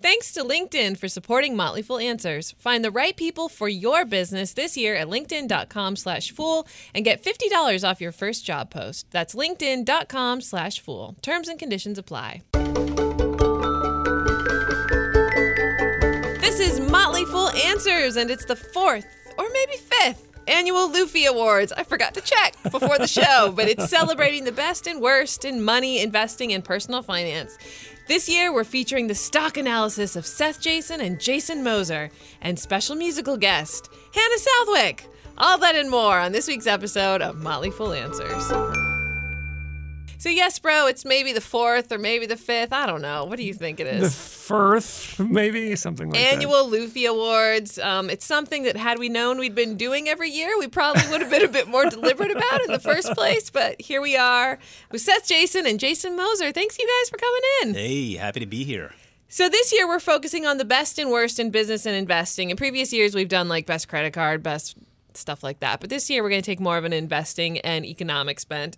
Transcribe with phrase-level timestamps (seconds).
[0.00, 2.52] Thanks to LinkedIn for supporting Motley Fool Answers.
[2.52, 7.24] Find the right people for your business this year at linkedin.com slash fool and get
[7.24, 9.10] $50 off your first job post.
[9.10, 11.16] That's linkedin.com slash fool.
[11.20, 12.42] Terms and conditions apply.
[16.40, 19.04] This is Motley Fool Answers, and it's the fourth
[19.36, 21.72] or maybe fifth annual Luffy Awards.
[21.72, 25.60] I forgot to check before the show, but it's celebrating the best and worst in
[25.60, 27.58] money, investing, and personal finance.
[28.08, 32.96] This year, we're featuring the stock analysis of Seth Jayson and Jason Moser, and special
[32.96, 35.04] musical guest, Hannah Southwick.
[35.36, 38.77] All that and more on this week's episode of Motley Fool Answers.
[40.20, 42.72] So, yes, bro, it's maybe the fourth or maybe the fifth.
[42.72, 43.24] I don't know.
[43.24, 44.00] What do you think it is?
[44.00, 44.18] The is?
[44.48, 46.34] first, maybe something like that.
[46.34, 47.78] Annual Luffy Awards.
[47.78, 51.20] Um, it's something that, had we known we'd been doing every year, we probably would
[51.20, 53.48] have been a bit more deliberate about in the first place.
[53.48, 54.58] But here we are
[54.90, 56.50] with Seth Jayson and Jason Moser.
[56.50, 57.74] Thanks, you guys, for coming in.
[57.74, 58.94] Hey, happy to be here.
[59.28, 62.50] So this year we're focusing on the best and worst in business and investing.
[62.50, 64.76] In previous years we've done like best credit card, best
[65.14, 65.78] stuff like that.
[65.80, 68.76] But this year we're going to take more of an investing and economics bent.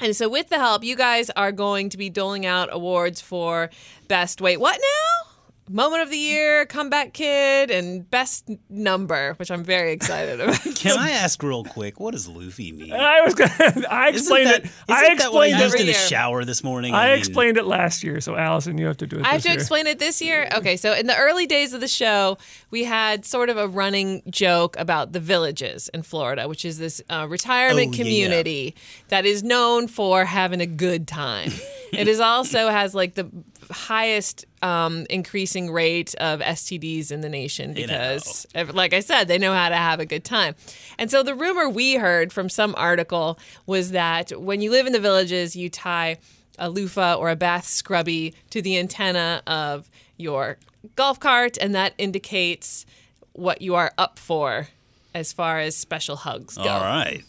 [0.00, 3.70] And so with the help, you guys are going to be doling out awards for
[4.08, 5.23] best wait, what now?
[5.70, 10.60] Moment of the year, comeback kid, and best number, which I'm very excited about.
[10.74, 12.92] Can I ask real quick, what does Luffy mean?
[12.92, 13.50] I was gonna.
[13.90, 14.70] I Isn't explained that, it.
[14.90, 15.80] I isn't that what explained I used it.
[15.80, 16.00] in the year.
[16.00, 16.92] shower this morning?
[16.94, 18.20] I mean, explained it last year.
[18.20, 19.24] So Allison, you have to do it.
[19.24, 19.56] I have to year.
[19.58, 20.48] explain it this year.
[20.54, 22.36] Okay, so in the early days of the show,
[22.70, 27.00] we had sort of a running joke about the villages in Florida, which is this
[27.08, 27.96] uh, retirement Oh, yeah, yeah.
[27.96, 28.74] community
[29.08, 31.52] that is known for having a good time.
[31.92, 33.30] it is also has like the
[33.70, 37.92] highest um, increasing rate of STDs in the nation You know.
[38.14, 40.54] because, like I said, they know how to have a good time.
[40.98, 44.92] And so the rumor we heard from some article was that when you live in
[44.92, 46.18] the villages, you tie
[46.58, 50.56] a loofah or a bath scrubby to the antenna of your
[50.96, 52.86] golf cart, and that indicates
[53.32, 54.68] what you are up for
[55.14, 56.62] as far as special hugs go.
[56.64, 57.24] All right.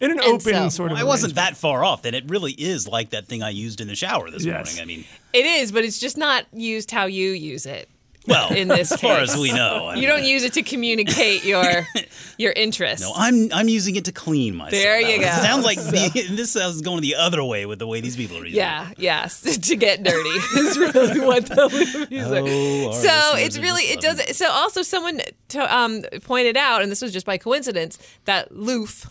[0.00, 0.96] In an And open so- sort of.
[0.98, 2.02] Well, I wasn't that far off.
[2.02, 4.76] Then it really is like that thing I used in the shower this Yes.
[4.76, 4.82] morning.
[4.82, 7.88] I mean, It is, but it's just not used how you use it.
[8.26, 10.62] well, In this as far as we know, I You mean, don't use it to
[10.62, 11.86] communicate your
[12.38, 13.02] your interest.
[13.02, 14.72] No, I'm I'm using it to clean myself.
[14.82, 15.30] There you It go.
[15.30, 18.44] sounds like the, this sounds going the other way with the way these people are
[18.44, 18.56] using.
[18.58, 20.28] Yeah, yes, to get dirty
[20.60, 22.08] is really what the loop.
[22.12, 24.36] Oh, so it's really it does.
[24.36, 29.06] So also someone to, um, pointed out, and this was just by coincidence, that loof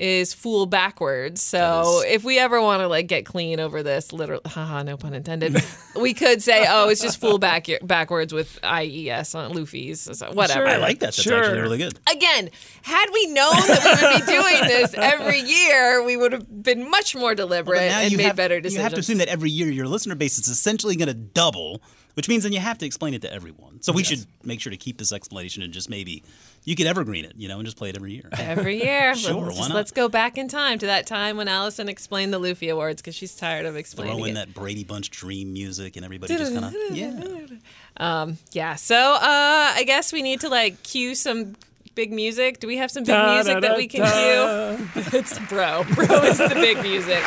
[0.00, 1.40] is fool backwards.
[1.40, 5.14] So if we ever want to like get clean over this, literally, haha, no pun
[5.14, 5.56] intended,
[6.00, 10.66] we could say, oh, it's just fool back backwards with ies on Luffy's, so whatever.
[10.66, 11.06] I like that.
[11.06, 11.38] That's Sure.
[11.42, 11.98] actually really good.
[12.10, 12.50] Again,
[12.82, 16.90] had we known that we would be doing this every year, we would have been
[16.90, 18.76] much more deliberate But now and made have, better decisions.
[18.78, 21.80] You have to assume that every year your listener base is essentially going to double,
[22.14, 23.82] which means then you have to explain it to everyone.
[23.82, 26.22] So we should make sure to keep this explanation and just maybe
[26.64, 28.28] you could evergreen it, you know, and just play it every year.
[28.32, 29.14] Every year.
[29.24, 29.74] Sure, let's, why just- not?
[29.74, 33.14] let's go back in time to that time when Allison explained the Luffy Awards because
[33.14, 34.34] she's tired of explaining Throw in it.
[34.34, 38.26] that Brady Bunch dream music and everybody just kind of yeah.
[38.52, 38.74] Yeah.
[38.76, 41.54] So uh, I guess we need to like cue some
[41.94, 42.60] big music.
[42.60, 44.88] Do we have some big music that we can cue?
[45.18, 45.84] it's bro.
[45.94, 47.22] Bro is the big music.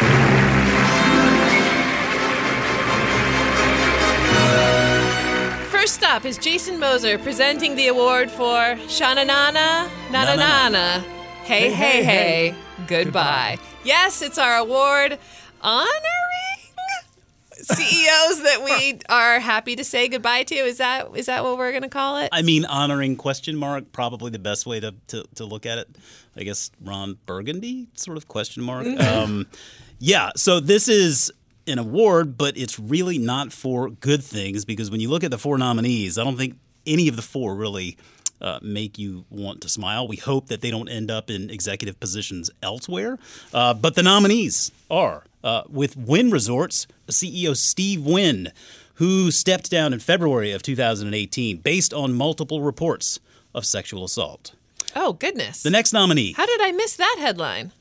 [5.88, 8.60] First stop is Jason Moser presenting the award for
[8.90, 11.00] Shana Nana Nana Nana.
[11.46, 12.56] Hey, hey, hey,
[12.88, 13.58] goodbye.
[13.86, 15.18] Yes, it's our award
[15.62, 15.88] honoring
[17.54, 20.56] CEOs that we are happy to say goodbye to.
[20.56, 22.28] Is that is that what we're gonna call it?
[22.34, 25.88] I mean, honoring question mark probably the best way to, to, to look at it.
[26.36, 28.86] I guess Ron Burgundy sort of question mark.
[28.86, 29.24] Mm-hmm.
[29.24, 29.48] Um,
[30.00, 30.32] yeah.
[30.36, 31.32] So this is
[31.68, 35.38] an award, but it's really not for good things because when you look at the
[35.38, 37.98] four nominees, I don't think any of the four really.
[38.40, 40.08] Uh, make you want to smile.
[40.08, 43.18] We hope that they don't end up in executive positions elsewhere.
[43.52, 48.52] Uh, but the nominees are uh, with Wynn Resorts, CEO Steve Wynn,
[48.96, 53.20] who stepped down in February of 2018 based on multiple reports
[53.56, 54.54] of sexual assault.
[54.96, 55.64] Oh goodness!
[55.64, 57.72] The next nominee, How did I miss that headline?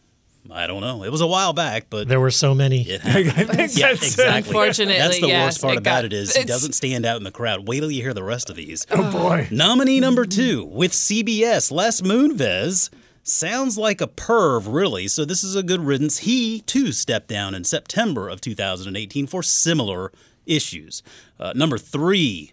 [0.53, 1.03] I don't know.
[1.05, 2.83] It was a while back, but There were so many.
[2.83, 3.31] it happened.
[3.37, 3.49] I think
[3.79, 4.51] Yeah, that's exactly.
[4.51, 7.17] Unfortunately, That's the yes, worst part it about got- it is he doesn't stand out
[7.17, 7.67] in the crowd.
[7.69, 8.87] Wait till you hear the rest of these.
[8.91, 9.49] Oh boy.
[9.51, 12.91] Nominee number two with CBS, Les Moonves.
[13.23, 15.09] Sounds like a perv, really.
[15.09, 16.19] So this is a good riddance.
[16.19, 20.13] He too stepped down in September of 2018 for similar
[20.47, 21.03] issues.
[21.41, 22.53] Uh, number three,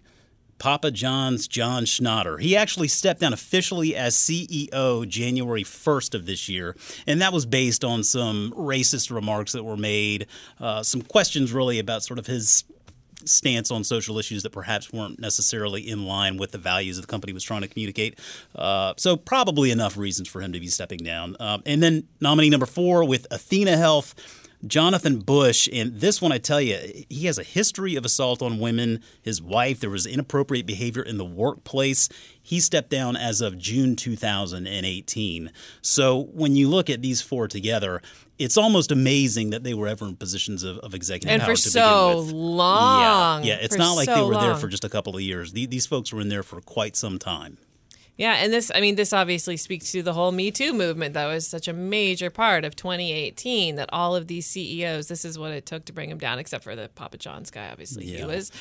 [0.58, 2.40] Papa John's John Schnatter.
[2.40, 7.46] He actually stepped down officially as CEO January 1st of this year, and that was
[7.46, 10.26] based on some racist remarks that were made,
[10.60, 12.64] uh, some questions really about sort of his
[13.24, 17.32] stance on social issues that perhaps weren't necessarily in line with the values the company
[17.32, 18.18] was trying to communicate.
[18.54, 21.36] Uh, so probably enough reasons for him to be stepping down.
[21.40, 24.14] Um, and then nominee number four with Athena Health.
[24.66, 26.78] Jonathan Bush, and this one I tell you,
[27.10, 29.00] he has a history of assault on women.
[29.22, 32.08] His wife, there was inappropriate behavior in the workplace.
[32.42, 35.50] He stepped down as of June 2018.
[35.82, 38.00] So when you look at these four together,
[38.38, 41.62] it's almost amazing that they were ever in positions of, of executive And power for
[41.62, 42.34] to so begin with.
[42.34, 43.44] long.
[43.44, 43.60] Yeah, yeah.
[43.62, 45.52] It's not like they so were there for just a couple of years.
[45.52, 47.58] The- These folks were in there for quite some time.
[48.16, 51.26] Yeah, and this, I mean, this obviously speaks to the whole Me Too movement that
[51.26, 53.74] was such a major part of 2018.
[53.74, 56.62] That all of these CEOs, this is what it took to bring them down, except
[56.62, 58.06] for the Papa John's guy, obviously.
[58.06, 58.52] He was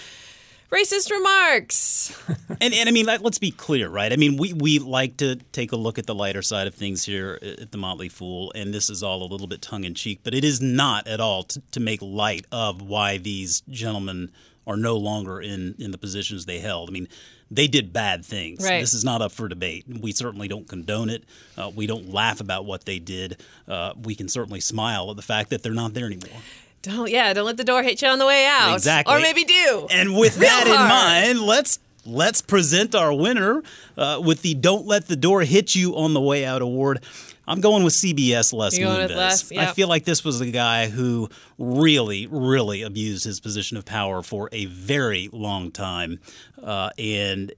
[0.71, 2.19] racist remarks.
[2.61, 4.13] And, and I mean, let, let's be clear, right?
[4.13, 7.03] I mean, we, we like to take a look at the lighter side of things
[7.03, 9.95] here uh, at the Motley Fool, and this is all a little bit tongue in
[9.95, 14.31] cheek, but it is not at all to, to make light of why these gentlemen
[14.65, 16.89] are no longer in, in the positions they held.
[16.89, 17.07] I mean,
[17.51, 18.63] they did bad things.
[18.63, 18.80] Right.
[18.80, 19.86] This is not up for debate.
[19.88, 21.24] We certainly don't condone it.
[21.57, 23.38] Uh, we don't laugh about what they did.
[23.68, 26.42] Uh, we can certainly smile at the fact that they're not there anymore.
[26.81, 28.74] Don't, yeah, don't let the door hit you on the way out.
[28.74, 29.13] Exactly.
[29.13, 29.88] Or maybe do.
[29.89, 33.63] And with Real that in mind, let's let's present our winner
[33.98, 37.01] uh, with the "Don't Let the Door Hit You on the Way Out" award.
[37.48, 39.16] I'm going with CBS Les You're Moonves.
[39.16, 39.57] Les?
[39.57, 44.22] I feel like this was a guy who really, really abused his position of power
[44.22, 46.19] for a very long time,
[46.62, 47.54] uh, and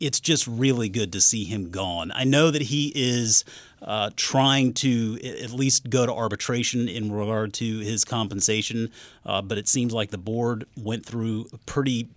[0.00, 2.12] it's just really good to see him gone.
[2.14, 3.44] I know that he is
[3.82, 8.90] uh, trying to at least go to arbitration in regard to his compensation,
[9.26, 12.08] uh, but it seems like the board went through a pretty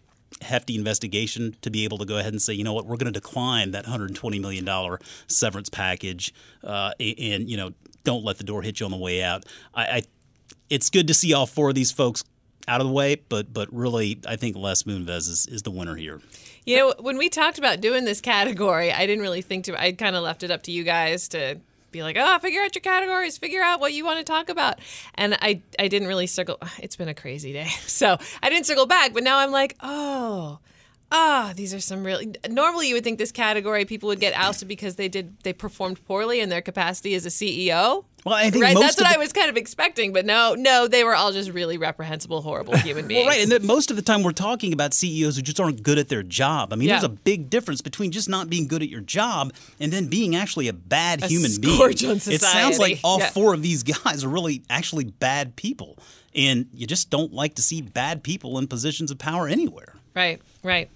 [0.42, 3.12] hefty investigation to be able to go ahead and say, you know what, we're going
[3.12, 4.98] to decline that $120 million
[5.28, 7.72] severance package, uh, and you know,
[8.04, 9.46] don't let the door hit you on the way out.
[9.74, 10.02] I, I
[10.70, 12.24] it's good to see all four of these folks
[12.68, 15.96] out of the way, but but really, I think Les Moonves is, is the winner
[15.96, 16.22] here.
[16.66, 19.82] You know, when we talked about doing this category, I didn't really think to.
[19.82, 21.60] I kind of left it up to you guys to
[21.98, 24.80] be like, oh, figure out your categories, figure out what you want to talk about.
[25.16, 26.58] And I, I didn't really circle.
[26.80, 29.14] It's been a crazy day, so I didn't circle back.
[29.14, 30.60] But now I'm like, oh,
[31.12, 32.34] ah, these are some really.
[32.50, 36.04] Normally, you would think this category people would get ousted because they did they performed
[36.06, 38.06] poorly in their capacity as a CEO.
[38.26, 40.54] Well, I think Right, most that's what the- I was kind of expecting, but no,
[40.56, 43.20] no, they were all just really reprehensible, horrible human beings.
[43.26, 45.82] Well, right, and that most of the time we're talking about CEOs who just aren't
[45.82, 46.74] good at their job.
[46.74, 46.96] I mean, Yeah.
[46.96, 50.36] there's a big difference between just not being good at your job and then being
[50.36, 51.80] actually a bad A human being.
[51.90, 53.30] It sounds like all Yeah.
[53.30, 55.98] four of these guys are really actually bad people,
[56.36, 59.94] and you just don't like to see bad people in positions of power anywhere.
[60.16, 60.90] Right, right.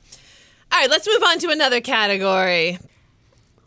[0.73, 2.77] All right, let's move on to another category.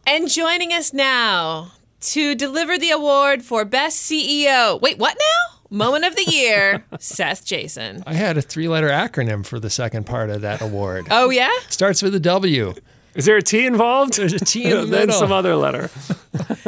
[0.07, 1.73] And joining us now
[2.13, 4.81] to deliver the award for Best CEO.
[4.81, 5.59] Wait, what now?
[5.71, 8.03] Moment of the Year, Seth Jayson.
[8.07, 11.09] I had a three letter acronym for the second part of that award.
[11.11, 11.51] Oh, yeah?
[11.69, 12.75] Starts with a W.
[13.15, 14.17] Is there a T involved?
[14.17, 15.15] There's a T in the then middle.
[15.19, 15.91] some other letter.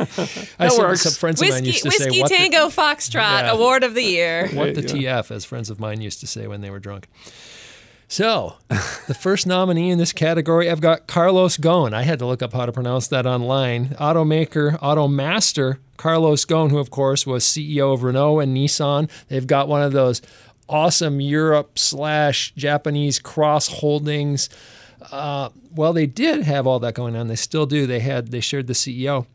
[0.59, 1.03] I said works.
[1.03, 3.53] some friends of mine Whiskey, used to Whiskey say, what Tango Foxtrot, Yeah.
[3.53, 4.49] Award of the Year.
[4.53, 7.09] what the TF, as friends of mine used to say when they were drunk.
[8.09, 11.93] So, the first nominee in this category, I've got Carlos Ghosn.
[11.93, 13.89] I had to look up how to pronounce that online.
[14.01, 19.11] Automaker, Automaster Carlos Ghosn, who, of course, was CEO of Renault and Nissan.
[19.29, 20.23] They've got one of those
[20.69, 24.49] awesome Europe slash Japanese cross holdings.
[25.11, 27.27] Uh, well, they did have all that going on.
[27.27, 27.87] They still do.
[27.87, 29.27] They had they shared the CEO.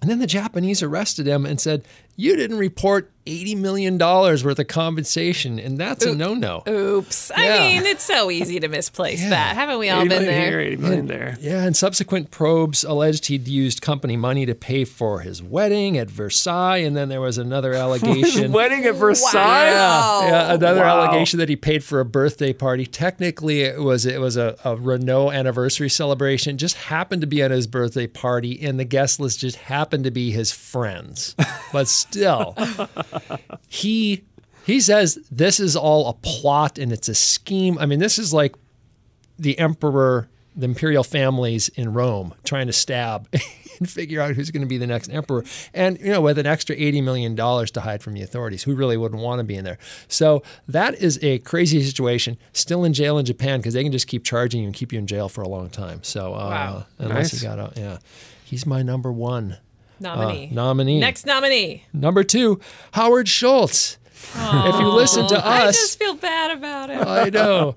[0.00, 1.84] And then the Japanese arrested him and said,
[2.18, 5.58] You didn't report $80 million worth of compensation.
[5.58, 6.62] And that's a no no.
[6.68, 7.32] Oops.
[7.34, 9.30] I mean, it's so easy to misplace Yeah.
[9.30, 9.56] that.
[9.56, 10.40] Haven't we all been there?
[10.50, 11.36] here, 80 million there.
[11.40, 16.08] Yeah, and subsequent probes alleged he'd used company money to pay for his wedding at
[16.08, 16.76] Versailles.
[16.78, 18.52] And then there was another His allegation.
[18.52, 19.72] wedding at Versailles.
[19.72, 20.20] Wow.
[20.22, 21.02] Yeah, another Wow.
[21.02, 22.86] allegation that he paid for a birthday party.
[22.86, 26.56] Technically, it was it was a, a Renault anniversary celebration.
[26.58, 30.10] Just happened to be at his birthday party, and the guest list just happened to
[30.12, 31.34] be his friends.
[31.72, 32.54] But still,
[33.68, 34.24] he
[34.64, 37.78] he says this is all a plot and it's a scheme.
[37.78, 38.54] I mean, this is like
[39.38, 43.28] the emperor, the imperial families in Rome trying to stab
[43.78, 45.44] and figure out who's going to be the next emperor.
[45.74, 48.96] And, you know, with an extra $80 million to hide from the authorities, who really
[48.96, 49.78] wouldn't want to be in there?
[50.08, 52.38] So that is a crazy situation.
[52.54, 54.98] Still in jail in Japan because they can just keep charging you and keep you
[54.98, 56.02] in jail for a long time.
[56.02, 56.86] So, uh, Wow.
[56.98, 57.40] unless Nice.
[57.40, 57.98] he got out, yeah.
[58.44, 59.58] He's my number one
[60.00, 60.48] Nominee.
[60.50, 61.00] uh, nominee.
[61.00, 61.84] Next nominee.
[61.92, 62.60] Number two,
[62.92, 63.98] Howard Schultz.
[64.34, 67.06] If you listen to us, I just feel bad about it.
[67.06, 67.76] I know.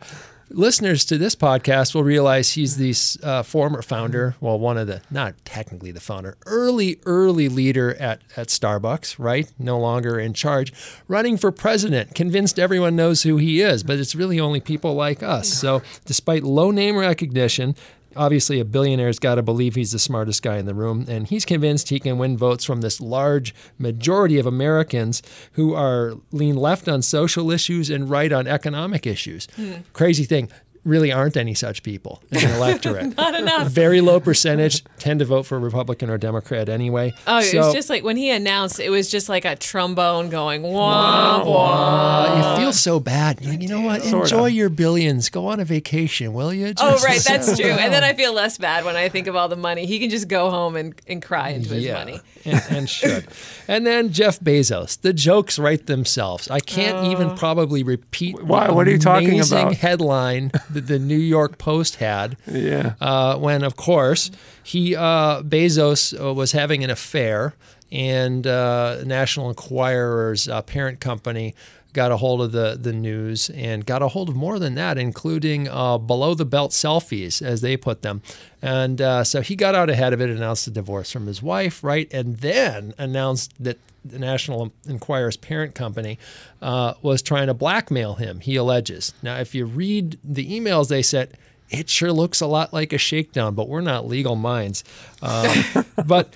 [0.52, 5.02] listeners to this podcast will realize he's the uh, former founder, well, one of the,
[5.12, 9.52] not technically the founder, early, early leader at, at Starbucks, right?
[9.60, 10.74] No longer in charge,
[11.08, 15.22] running for president, convinced everyone knows who he is, but it's really only people like
[15.24, 15.50] us.
[15.50, 17.76] So, despite low name recognition,
[18.20, 21.46] obviously a billionaire's got to believe he's the smartest guy in the room and he's
[21.46, 25.24] convinced he can win votes from this large majority of americans
[25.54, 29.48] who are lean left on social issues and right on economic issues.
[29.56, 29.74] Hmm.
[29.94, 30.50] Crazy thing
[30.86, 33.68] really aren't any such people in the electorate Not enough.
[33.68, 37.90] very low percentage tend to vote for republican or democrat anyway Oh, it was just
[37.90, 42.54] like when he announced, it was just like a trombone going wah wah.
[42.56, 43.42] you feel so bad.
[43.42, 44.02] You're like, you know what?
[44.04, 44.24] Sorta.
[44.36, 45.30] Enjoy your billions.
[45.30, 46.74] Go on a vacation, will you?
[46.78, 47.72] Oh, right, that's settle true.
[47.72, 48.04] And then.
[48.04, 49.86] I feel less bad when I think of all the money.
[49.86, 52.20] He can just go home and, and cry into his money.
[52.46, 53.28] And, and should.
[53.68, 55.00] and then Jeff Bezos.
[55.02, 56.50] The jokes write themselves.
[56.50, 57.12] I can't Oh.
[57.12, 58.70] even probably repeat Why?
[58.72, 59.76] What are you talking about?
[59.76, 62.38] headline that the New York Post had.
[62.46, 62.94] Yeah.
[63.02, 64.32] Uh, when, of course,
[64.64, 67.56] he uh, Bezos uh, was having an affair,
[67.92, 71.56] and uh, National Enquirer's uh, parent company
[71.92, 74.98] got a hold of the the news and got a hold of more than that,
[74.98, 78.22] including uh, below the belt selfies, as they put them.
[78.62, 81.84] And uh, so he got out ahead of it, announced the divorce from his wife,
[81.84, 86.18] right, and then announced that the National Enquirer's parent company
[86.62, 88.40] uh, was trying to blackmail him.
[88.40, 89.14] He alleges.
[89.22, 91.32] Now, if you read the emails they sent
[91.70, 94.84] it sure looks a lot like a shakedown, but we're not legal minds.
[95.22, 95.64] Um,
[96.06, 96.34] but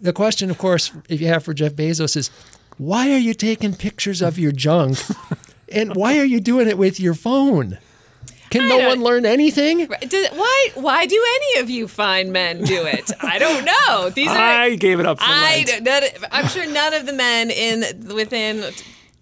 [0.00, 2.30] the question, of course, if you have for Jeff Bezos is,
[2.76, 4.98] why are you taking pictures of your junk,
[5.72, 7.78] and why are you doing it with your phone?
[8.54, 9.86] Can no one learn anything?
[9.86, 13.10] Does, why why do any of you fine men do it?
[13.20, 14.10] I don't know.
[14.10, 15.82] These are I gave it up for I Lent.
[15.84, 18.72] none, I'm sure none of the men in within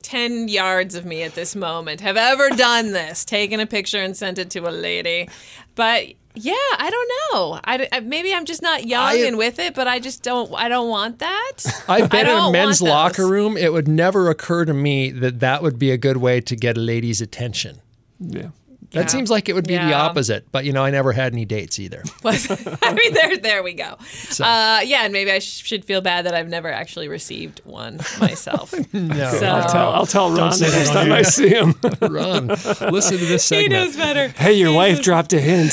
[0.02, 4.16] 10 yards of me at this moment have ever done this, taken a picture and
[4.16, 5.28] sent it to a lady.
[5.74, 7.60] But yeah, I don't know.
[7.64, 10.52] I, I- maybe I'm just not young I- and with it, but I just don't
[10.54, 11.84] I don't want that.
[11.88, 13.56] I've been in a men's locker room.
[13.56, 16.76] It would never occur to me that that would be a good way to get
[16.76, 17.80] a lady's attention.
[18.20, 18.48] Yeah.
[18.92, 19.06] That Yeah.
[19.06, 21.78] seems like it would be the opposite, but you know, I never had any dates
[21.78, 22.02] either.
[22.24, 23.96] I mean, there, there we go.
[24.38, 27.98] Uh, yeah, and maybe I sh- should feel bad that I've never actually received one
[28.20, 28.74] myself.
[28.92, 31.14] No, So- I'll tell, I'll tell Ron the next time here.
[31.16, 31.74] I see him.
[32.00, 32.48] Ron,
[32.92, 34.28] listen to this he knows better.
[34.28, 35.72] hey, your wife dropped a hint.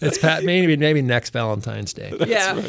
[0.00, 0.44] It's Pat.
[0.44, 2.12] Maybe maybe next Valentine's Day.
[2.26, 2.60] Yeah.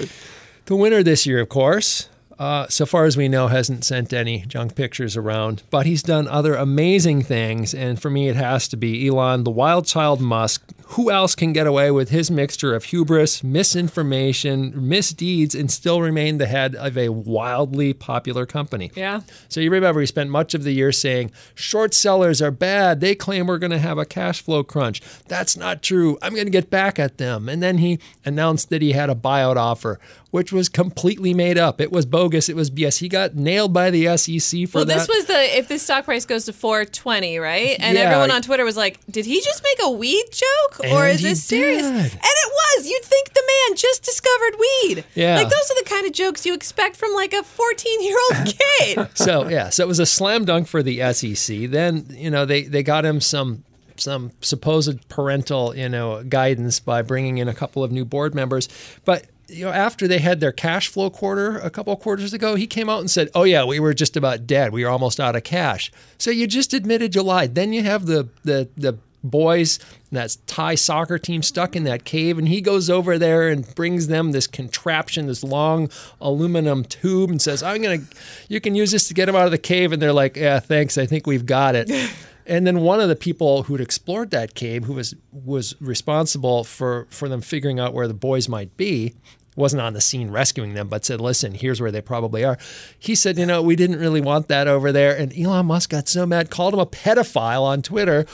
[0.66, 2.10] The winner this year, of course,
[2.40, 6.28] uh, so far as we know, hasn't sent any junk pictures around, but he's done
[6.28, 7.74] other amazing things.
[7.74, 10.64] And for me, it has to be Elon, the wild child Musk.
[10.88, 16.38] Who else can get away with his mixture of hubris, misinformation, misdeeds, and still remain
[16.38, 18.92] the head of a wildly popular company?
[18.96, 19.22] Yeah.
[19.50, 23.00] So you remember he spent much of the year saying short sellers are bad.
[23.00, 25.02] They claim we're going to have a cash flow crunch.
[25.28, 26.18] That's not true.
[26.22, 27.50] I'm going to get back at them.
[27.50, 30.00] And then he announced that he had a buyout offer,
[30.34, 31.80] which was completely made up.
[31.80, 32.50] It was bogus.
[32.50, 32.98] It was BS.
[32.98, 34.98] He got nailed by the SEC for Well, that.
[34.98, 37.78] this was the if the stock price goes to 420, right?
[37.80, 38.06] And Yeah.
[38.06, 41.22] everyone on Twitter was like, "Did he just make a weed joke, or And is
[41.22, 41.94] this serious?" did.
[41.94, 42.88] And it was.
[42.90, 45.04] You'd think the man just discovered weed.
[45.14, 45.36] Yeah.
[45.36, 48.56] like those are the kind of jokes you expect from like a 14 year old
[48.80, 49.08] kid.
[49.14, 51.68] so yeah, so it was a slam dunk for the SEC.
[51.70, 53.64] Then you know they they got him some
[53.98, 58.68] some supposed parental you know guidance by bringing in a couple of new board members,
[59.06, 59.26] but.
[59.48, 62.90] You know, after they had their cash flow quarter a couple quarters ago, he came
[62.90, 64.72] out and said, "Oh yeah, we were just about dead.
[64.72, 67.56] We were almost out of cash." So you just admitted you lied.
[67.56, 69.80] Then you have the the the boys,
[70.12, 74.08] that Thai soccer team stuck in that cave, and he goes over there and brings
[74.08, 75.90] them this contraption, this long
[76.22, 78.04] aluminum tube, and says, "I'm gonna,
[78.48, 80.60] you can use this to get them out of the cave." And they're like, "Yeah,
[80.60, 80.98] thanks.
[80.98, 81.90] I think we've got it."
[82.46, 87.08] And then one of the people who'd explored that cave, who was was responsible for
[87.10, 89.14] for them figuring out where the boys might be,
[89.56, 92.58] wasn't on the scene rescuing them, but said, "Listen, here's where they probably are."
[93.00, 96.08] He said, "You know, we didn't really want that over there." And Elon Musk got
[96.08, 98.26] so mad, called him a pedophile on Twitter.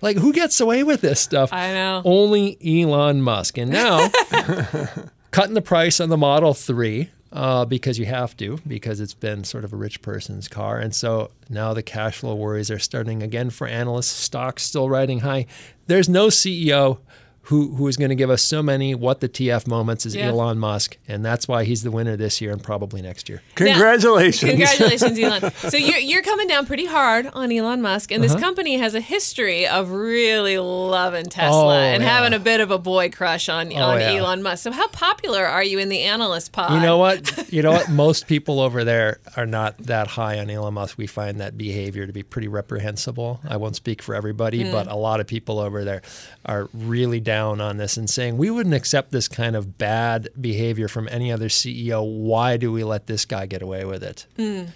[0.00, 1.52] Like, who gets away with this stuff?
[1.52, 2.02] I know.
[2.04, 3.58] Only Elon Musk.
[3.58, 4.08] And now,
[5.32, 9.44] cutting the price on the Model 3 uh, because you have to, because it's been
[9.44, 10.78] sort of a rich person's car.
[10.78, 14.08] And so now the cash flow worries are starting again for analysts.
[14.08, 15.46] Stocks still riding high.
[15.86, 16.98] There's no CEO
[17.48, 20.28] who who is going to give us so many what the TF moments is Yeah.
[20.28, 23.42] Elon Musk, and that's why he's the winner this year and probably next year.
[23.54, 24.50] Congratulations.
[24.50, 25.52] Congratulations, Elon.
[25.70, 28.40] So you're, you're coming down pretty hard on Elon Musk, and this Uh-huh.
[28.40, 32.08] company has a history of really loving Tesla Oh, and yeah.
[32.16, 34.12] having a bit of a boy crush on, Oh, on yeah.
[34.12, 34.62] Elon Musk.
[34.64, 36.72] So how popular are you in the analyst pod?
[36.72, 37.46] You know what?
[37.58, 37.88] You know what?
[37.88, 40.98] Most people over there are not that high on Elon Musk.
[40.98, 43.40] We find that behavior to be pretty reprehensible.
[43.48, 46.02] I won't speak for everybody, but a lot of people over there
[46.44, 50.88] are really down on this and saying we wouldn't accept this kind of bad behavior
[50.88, 52.04] from any other CEO.
[52.04, 54.26] Why do we let this guy get away with it?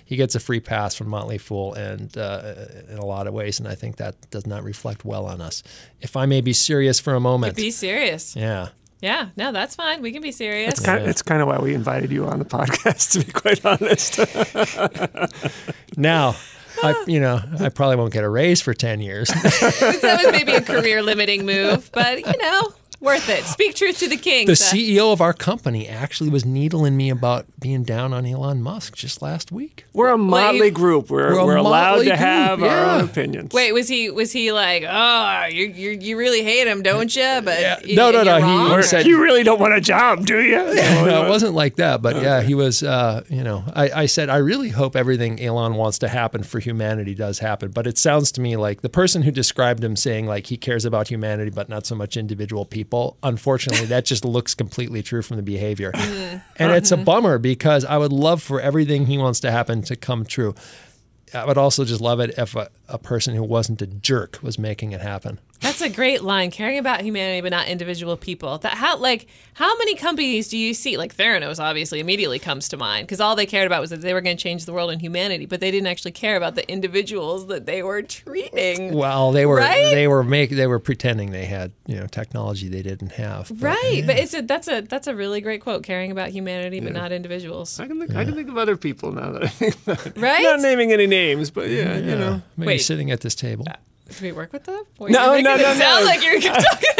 [0.04, 2.54] He gets a free pass from Motley Fool, and uh,
[2.88, 5.62] in a lot of ways, and I think that does not reflect well on us.
[6.00, 8.36] If I may be serious for a moment, Be serious.
[8.36, 8.68] yeah.
[9.00, 10.00] Yeah, no, that's fine.
[10.00, 10.74] We can be serious.
[10.74, 13.64] It's kind, it's kind of why we invited you on the podcast, to be quite
[13.66, 14.20] honest.
[15.96, 16.36] Now,
[16.82, 19.28] I, you know, I probably won't get a raise for 10 years.
[19.32, 22.72] that was maybe a career limiting move, but you know,
[23.02, 23.44] worth it.
[23.44, 24.46] Speak truth to the king.
[24.46, 24.72] the Seth.
[24.78, 29.20] CEO of our company actually was needling me about being down on Elon Musk just
[29.22, 29.84] last week.
[29.92, 31.10] We're a motley you- group.
[31.10, 33.52] We're, We're we're, allowed motley to have group, our own opinions.
[33.52, 37.40] Wait, was he was he like, oh, you you, you really hate him, don't you?
[37.44, 38.76] But you, No, no, no, you're he- wrong?
[38.78, 40.56] he said- you really don't want a job, do you?
[40.74, 42.82] no, it wasn't like that, but yeah, he was.
[42.82, 46.60] Uh, you know, I, I said I really hope everything Elon wants to happen for
[46.60, 47.70] humanity does happen.
[47.70, 50.84] But it sounds to me like the person who described him saying like he cares
[50.84, 52.91] about humanity but not so much individual people.
[53.22, 57.04] Unfortunately, that just looks completely true from the behavior, and it's a uh-huh.
[57.04, 60.54] bummer because I would love for everything he wants to happen to come true.
[61.34, 64.58] I would also just love it if a, a person who wasn't a jerk was
[64.58, 65.38] making it happen.
[65.60, 66.50] That's a great line.
[66.50, 68.58] Caring about humanity, but not individual people.
[68.58, 70.96] That how like how many companies do you see?
[70.96, 74.12] Like Theranos, obviously, immediately comes to mind because all they cared about was that they
[74.12, 76.68] were going to change the world and humanity, but they didn't actually care about the
[76.68, 78.92] individuals that they were treating.
[78.92, 79.94] Well, they were Right?
[79.94, 83.48] they were make they were pretending they had you know technology they didn't have.
[83.48, 85.84] But, Right, but it's a that's a that's a really great quote.
[85.84, 87.78] Caring about humanity, but not individuals.
[87.78, 90.18] I can think, I can think of other people now that I think about it.
[90.18, 90.42] Right?
[90.42, 92.42] Not naming any names, but yeah, you know.
[92.56, 92.81] Maybe Wait.
[92.84, 93.64] Sitting at this table.
[93.68, 93.74] Uh,
[94.18, 94.82] do we work with them?
[94.98, 96.04] Or No, you're no, it no, Sound no.
[96.04, 96.90] like you're talking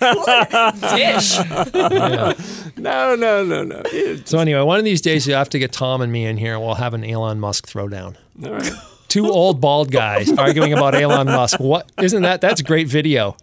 [0.00, 2.76] about a dish.
[2.78, 3.82] No, no, no, no.
[3.92, 6.36] It's- So anyway, one of these days you have to get Tom and me in
[6.38, 8.16] here, and we'll have an Elon Musk throwdown.
[8.44, 8.70] all right.
[9.08, 11.60] Two old bald guys arguing about Elon Musk.
[11.60, 12.40] What isn't that?
[12.40, 13.36] That's great video.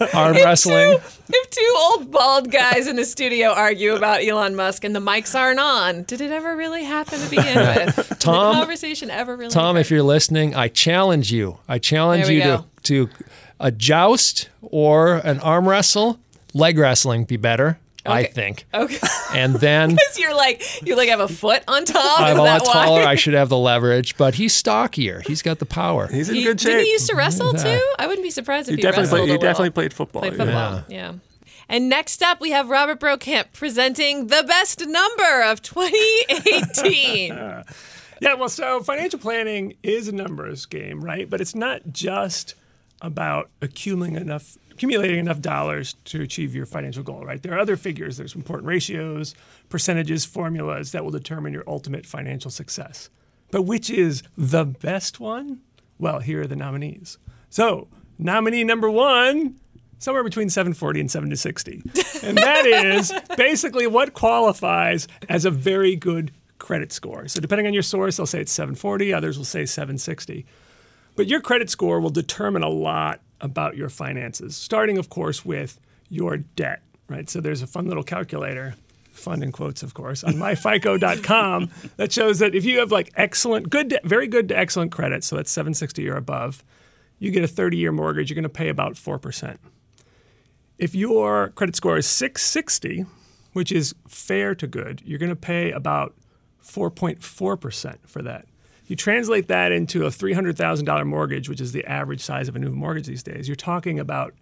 [0.14, 0.98] Arm wrestling.
[1.28, 5.38] If two old bald guys in a studio argue about Elon Musk and the mics
[5.38, 7.96] aren't on, did it ever really happen to begin with?
[7.96, 9.50] Did Tom- the conversation ever really?
[9.50, 9.80] Tom, occur?
[9.80, 11.58] if you're listening, I challenge you.
[11.68, 13.08] I challenge you to, to
[13.60, 16.18] a joust or an arm wrestle.
[16.52, 18.66] Leg wrestling be better, I think.
[18.74, 18.98] okay,
[19.34, 22.20] And then because you're like you like have a foot on top.
[22.20, 23.02] I'm a lot taller.
[23.02, 25.22] I should have the leverage, but he's stockier.
[25.26, 26.06] He's got the power.
[26.08, 26.72] He's in He- good shape.
[26.72, 27.92] Didn't he used to wrestle too?
[27.98, 29.30] I wouldn't be surprised if He he, definitely wrestled played.
[29.30, 30.20] a He definitely played football.
[30.22, 30.38] Played yeah.
[30.44, 30.84] football.
[30.88, 31.12] Yeah.
[31.68, 37.28] And next up, we have Robert Brokamp presenting the best number of 2018.
[38.20, 41.28] Yeah, well, so financial planning is a numbers game, right?
[41.28, 42.54] But it's not just
[43.02, 47.42] about accumulating enough accumulating enough dollars to achieve your financial goal, right?
[47.42, 49.34] There are other figures, there's important ratios,
[49.68, 53.08] percentages, formulas that will determine your ultimate financial success.
[53.50, 55.60] But which is the best one?
[55.98, 57.18] Well, here are the nominees.
[57.50, 57.86] So,
[58.18, 59.60] nominee number 1
[60.00, 61.82] somewhere between 740 and 760.
[62.24, 67.28] And that is basically what qualifies as a very good credit score.
[67.28, 70.46] So depending on your source, they'll say it's 740, others will say 760.
[71.16, 75.80] But your credit score will determine a lot about your finances, starting, of course, with
[76.08, 77.28] your debt, right?
[77.28, 78.74] So there's a fun little calculator,
[79.12, 83.70] fun in quotes, of course, on myfico.com that shows that if you have like excellent,
[83.70, 86.64] good, to, very good to excellent credit, so that's 760 or above,
[87.18, 89.56] you get a 30 year mortgage, you're going to pay about 4%.
[90.78, 93.06] If your credit score is 660,
[93.52, 96.14] which is fair to good, you're going to pay about
[96.62, 98.46] 4.4% for that.
[98.86, 102.70] You translate that into a $300,000 mortgage, which is the average size of a new
[102.70, 103.48] mortgage these days.
[103.48, 104.34] You're talking about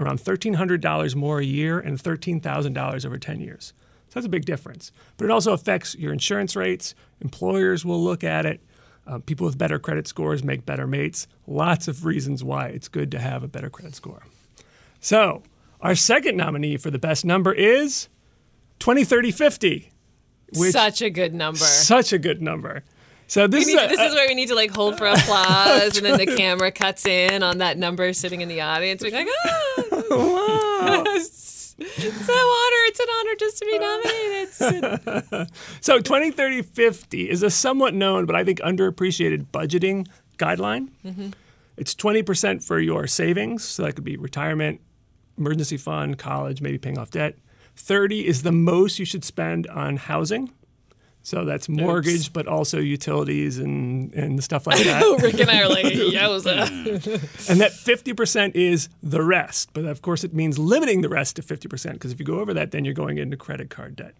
[0.00, 3.72] around $1,300 more a year and $13,000 over 10 years.
[4.08, 4.90] So that's a big difference.
[5.16, 6.94] But it also affects your insurance rates.
[7.20, 8.60] Employers will look at it.
[9.06, 11.26] Uh, people with better credit scores make better mates.
[11.46, 14.22] Lots of reasons why it's good to have a better credit score.
[15.00, 15.42] So,
[15.82, 18.08] our second nominee for the best number is
[18.78, 19.90] 20, 30, 50.
[20.56, 21.58] Which- Such a good number.
[21.58, 22.82] Such a good number.
[23.26, 26.04] So this is, a, this is where we need to like hold for applause, and
[26.04, 29.02] then the camera cuts in on that number sitting in the audience.
[29.02, 32.82] We're like, ah, so honor.
[32.86, 35.50] It's an honor just to be nominated.
[35.80, 40.06] so 20, 30, 50 is a somewhat known but I think underappreciated budgeting
[40.38, 40.88] guideline.
[41.76, 43.64] It's 20% for your savings.
[43.64, 44.80] So that could be retirement,
[45.36, 47.36] emergency fund, college, maybe paying off debt.
[47.76, 50.52] 30 is the most you should spend on housing.
[51.24, 55.20] So that's mortgage, but also utilities and, and stuff like that.
[55.22, 56.68] Rick and I are like, yowza.
[57.50, 59.70] and that 50% is the rest.
[59.72, 62.52] But of course, it means limiting the rest to 50% because if you go over
[62.52, 64.14] that, then you're going into credit card debt.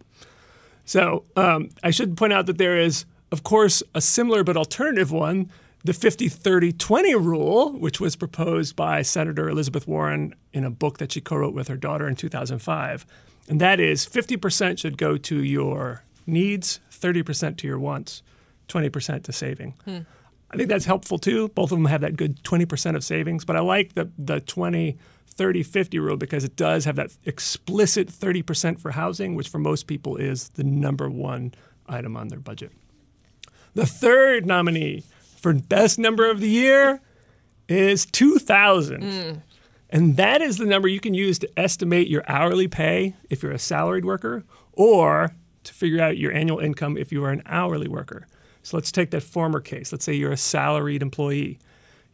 [0.86, 5.12] So um, I should point out that there is, of course, a similar but alternative
[5.12, 5.50] one
[5.84, 10.96] the 50 30 20 rule, which was proposed by Senator Elizabeth Warren in a book
[10.96, 13.04] that she co wrote with her daughter in 2005.
[13.46, 18.22] And that is 50% should go to your needs, 30% to your wants,
[18.68, 19.74] 20% to saving.
[19.84, 19.98] Hmm.
[20.50, 21.48] I think that's helpful too.
[21.48, 24.96] Both of them have that good 20% of savings, but I like the, the 20,
[25.26, 29.86] 30, 50 rule because it does have that explicit 30% for housing, which for most
[29.86, 31.52] people is the number one
[31.88, 32.72] item on their budget.
[33.74, 35.02] The third nominee
[35.36, 37.00] for best number of the year
[37.68, 39.02] is 2000.
[39.02, 39.42] Mm.
[39.90, 43.52] And that is the number you can use to estimate your hourly pay if you're
[43.52, 47.88] a salaried worker or to figure out your annual income if you are an hourly
[47.88, 48.26] worker.
[48.62, 49.92] So let's take that former case.
[49.92, 51.58] Let's say you're a salaried employee.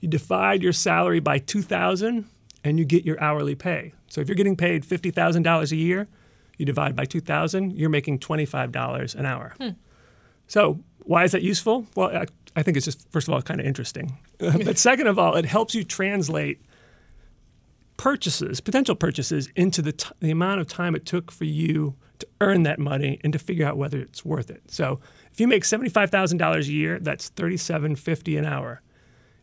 [0.01, 2.25] You divide your salary by 2000
[2.65, 3.93] and you get your hourly pay.
[4.09, 6.09] So if you're getting paid $50,000 a year,
[6.59, 9.55] you divide by 2000, you're making $25 an hour.
[9.59, 9.71] Hmm.
[10.47, 11.87] So why is that useful?
[11.95, 14.19] Well, I, I think it's just, first of all, kind of interesting.
[14.39, 16.61] but second of all, it helps you translate
[17.97, 22.29] purchases, potential purchases, into the, t- the amount of time it took for you to
[22.41, 24.63] earn that money and to figure out whether it's worth it.
[24.71, 25.01] So
[25.33, 28.83] if you make $75,000 a year, that's $37.50 an hour.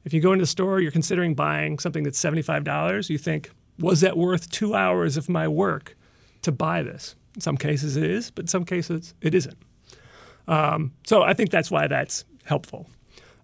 [0.03, 4.01] If you go into the store, you're considering buying something that's $75, you think, was
[4.01, 5.97] that worth two hours of my work
[6.43, 7.15] to buy this?
[7.35, 9.57] In some cases it is, but in some cases it isn't.
[10.47, 12.87] Um, so I think that's why that's helpful.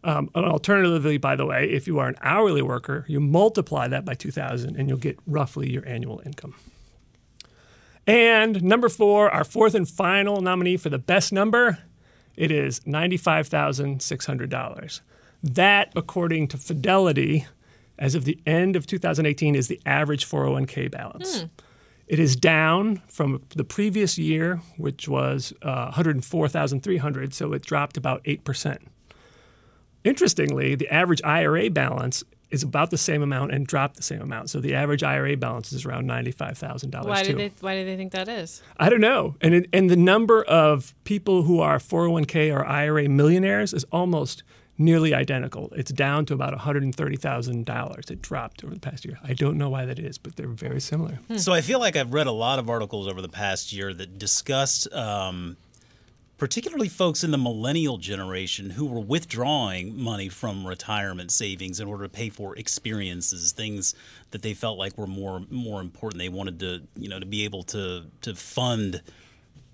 [0.06, 4.16] Um, alternatively, by the way, if you are an hourly worker, you multiply that by
[4.16, 6.56] 2,000 and you'll get roughly your annual income.
[8.06, 11.78] And number four, our fourth and final nominee for the best number,
[12.36, 15.02] it is $95,600.
[15.44, 17.46] That, according to Fidelity,
[17.98, 21.42] as of the end of 2018, is the average 401k balance.
[21.42, 21.48] Hmm.
[22.08, 28.22] It is down from the previous year, which was uh, 104,300, so it dropped about
[28.26, 28.80] 8%.
[30.04, 34.50] Interestingly, the average IRA balance is about the same amount and dropped the same amount.
[34.50, 37.08] So the average IRA balance is around ninety-five thousand dollars.
[37.08, 38.62] Why do they Why do they think that is?
[38.78, 39.36] I don't know.
[39.42, 43.10] And it, and the number of people who are four hundred one k or IRA
[43.10, 44.44] millionaires is almost
[44.78, 45.72] nearly identical.
[45.76, 48.06] It's down to about one hundred and thirty thousand dollars.
[48.12, 49.20] It dropped over the past year.
[49.24, 51.16] I don't know why that is, but they're very similar.
[51.28, 51.38] Hmm.
[51.38, 54.20] So I feel like I've read a lot of articles over the past year that
[54.20, 54.92] discussed.
[54.94, 55.58] Um,
[56.38, 62.04] particularly folks in the millennial generation who were withdrawing money from retirement savings in order
[62.04, 63.94] to pay for experiences, things
[64.32, 66.20] that they felt like were more more important.
[66.20, 69.02] They wanted to, you know, to be able to to fund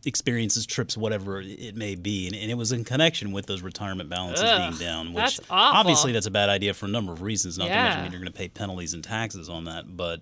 [0.06, 4.10] experiences, trips, whatever it may be, and, and it was in connection with those retirement
[4.10, 5.13] balances Ugh, being down.
[5.13, 7.58] Which that's obviously that's a bad idea for a number of reasons.
[7.58, 7.76] Not yeah.
[7.76, 10.22] to mention you're going to pay penalties and taxes on that, but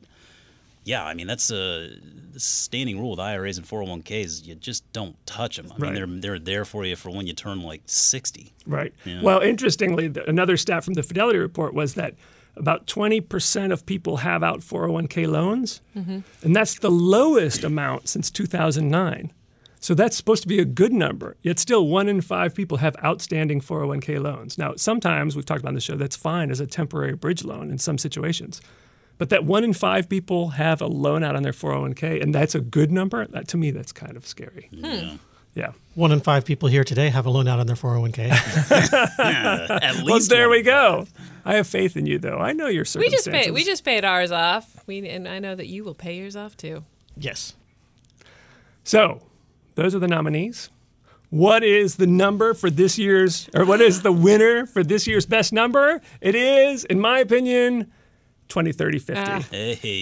[0.87, 1.89] yeah, I mean that's a
[2.37, 4.45] standing rule with IRAs and 401ks.
[4.45, 5.67] You just don't touch them.
[5.69, 5.81] I right.
[5.81, 8.53] mean they're they're there for you for when you turn like 60.
[8.65, 8.93] Right.
[9.21, 12.15] Well, interestingly, another stat from the Fidelity report was that
[12.55, 16.19] about 20% of people have out 401k loans, mm-hmm.
[16.41, 19.33] and that's the lowest amount since 2009.
[19.79, 21.35] So that's supposed to be a good number.
[21.41, 24.57] Yet still, one in five people have outstanding 401k loans.
[24.57, 27.69] Now, sometimes we've talked about on the show that's fine as a temporary bridge loan
[27.69, 28.61] in some situations.
[29.17, 32.53] But that one in five people have a loan out on their 401k, and that's
[32.55, 33.25] a good number.
[33.25, 34.69] That to me, that's kind of scary.
[34.71, 34.85] Hmm.
[34.85, 35.17] Yeah.
[35.57, 35.71] Yeah.
[35.95, 38.27] One in five people here today have a loan out on their 401k.
[39.19, 41.07] yeah, at least well, there we go.
[41.43, 42.37] I have faith in you, though.
[42.37, 43.25] I know your circumstances.
[43.25, 43.53] We just paid.
[43.53, 44.83] We just paid ours off.
[44.85, 46.83] We and I know that you will pay yours off too.
[47.17, 47.55] Yes.
[48.83, 49.23] So,
[49.73, 50.69] those are the nominees.
[51.31, 55.25] What is the number for this year's, or what is the winner for this year's
[55.25, 56.01] best number?
[56.21, 57.91] It is, in my opinion,
[58.49, 59.23] 20, 30, 50.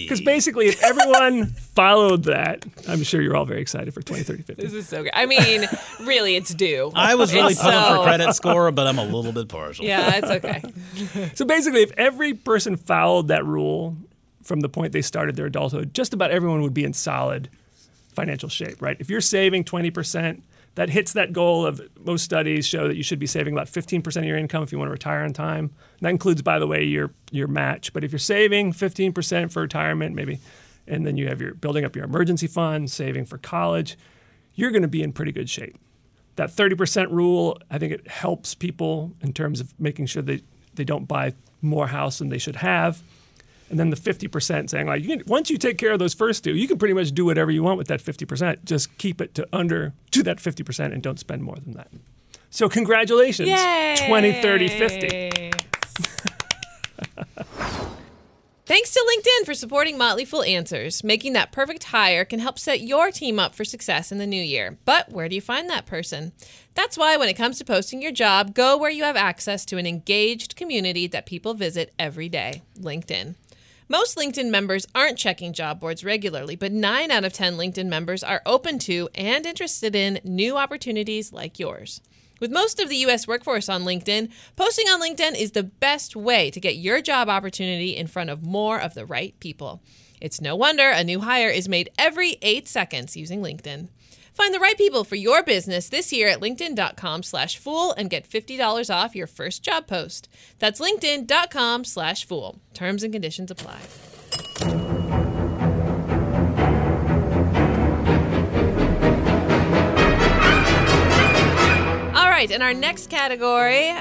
[0.04, 0.26] Because hey.
[0.26, 4.64] basically, if everyone followed that, I'm sure you're all very excited for 20, 30, 50.
[4.64, 5.12] This is so good.
[5.14, 5.68] I mean,
[6.02, 6.92] really, it's due.
[6.96, 7.96] I was really pulling so...
[7.96, 9.86] for credit score, but I'm a little bit partial.
[9.86, 11.32] Yeah, it's okay.
[11.36, 13.98] so basically, if every person followed that rule
[14.44, 17.50] from the point they started their adulthood, just about everyone would be in solid
[18.14, 18.98] financial shape, right?
[19.00, 20.42] If you're saving 20%,
[20.76, 24.16] that hits that goal of most studies show that you should be saving about 15%
[24.18, 25.66] of your income if you want to retire on time.
[25.66, 27.94] And that includes, by the way, your your match.
[27.94, 30.40] But if you're saving 15% for retirement, maybe,
[30.88, 33.98] and then you have your building up your emergency fund, saving for college,
[34.54, 35.78] you're going to be in pretty good shape.
[36.36, 40.42] That 30% rule, I think it helps people in terms of making sure that
[40.74, 43.02] they don't buy more house than they should have.
[43.70, 46.44] And then the 50% saying, like, you can, once you take care of those first
[46.44, 48.64] two, you can pretty much do whatever you want with that 50%.
[48.64, 51.88] Just keep it to under to that 50% and don't spend more than that.
[52.52, 53.50] So, congratulations.
[53.50, 53.96] Yay!
[54.08, 55.52] 20, 30, 50.
[58.68, 61.04] Thanks to LinkedIn for supporting Motley Fool Answers.
[61.04, 64.42] Making that perfect hire can help set your team up for success in the new
[64.42, 64.80] year.
[64.86, 66.32] But where do you find that person?
[66.74, 69.78] That's why when it comes to posting your job, go where you have access to
[69.78, 73.36] an engaged community that people visit every day LinkedIn.
[73.88, 78.24] Most LinkedIn members aren't checking job boards regularly, but 9 out of 10 LinkedIn members
[78.24, 82.02] are open to and interested in new opportunities like yours.
[82.40, 86.50] With most of the US workforce on LinkedIn, posting on LinkedIn is the best way
[86.50, 89.84] to get your job opportunity in front of more of the right people.
[90.20, 93.90] It's no wonder a new hire is made every 8 seconds using LinkedIn.
[94.36, 98.30] Find the right people for your business this year at linkedin.com slash fool and get
[98.30, 100.28] $50 off your first job post.
[100.60, 102.60] That's linkedin.com slash fool.
[102.74, 103.80] Terms and conditions apply.
[112.14, 113.94] All right, in our next category,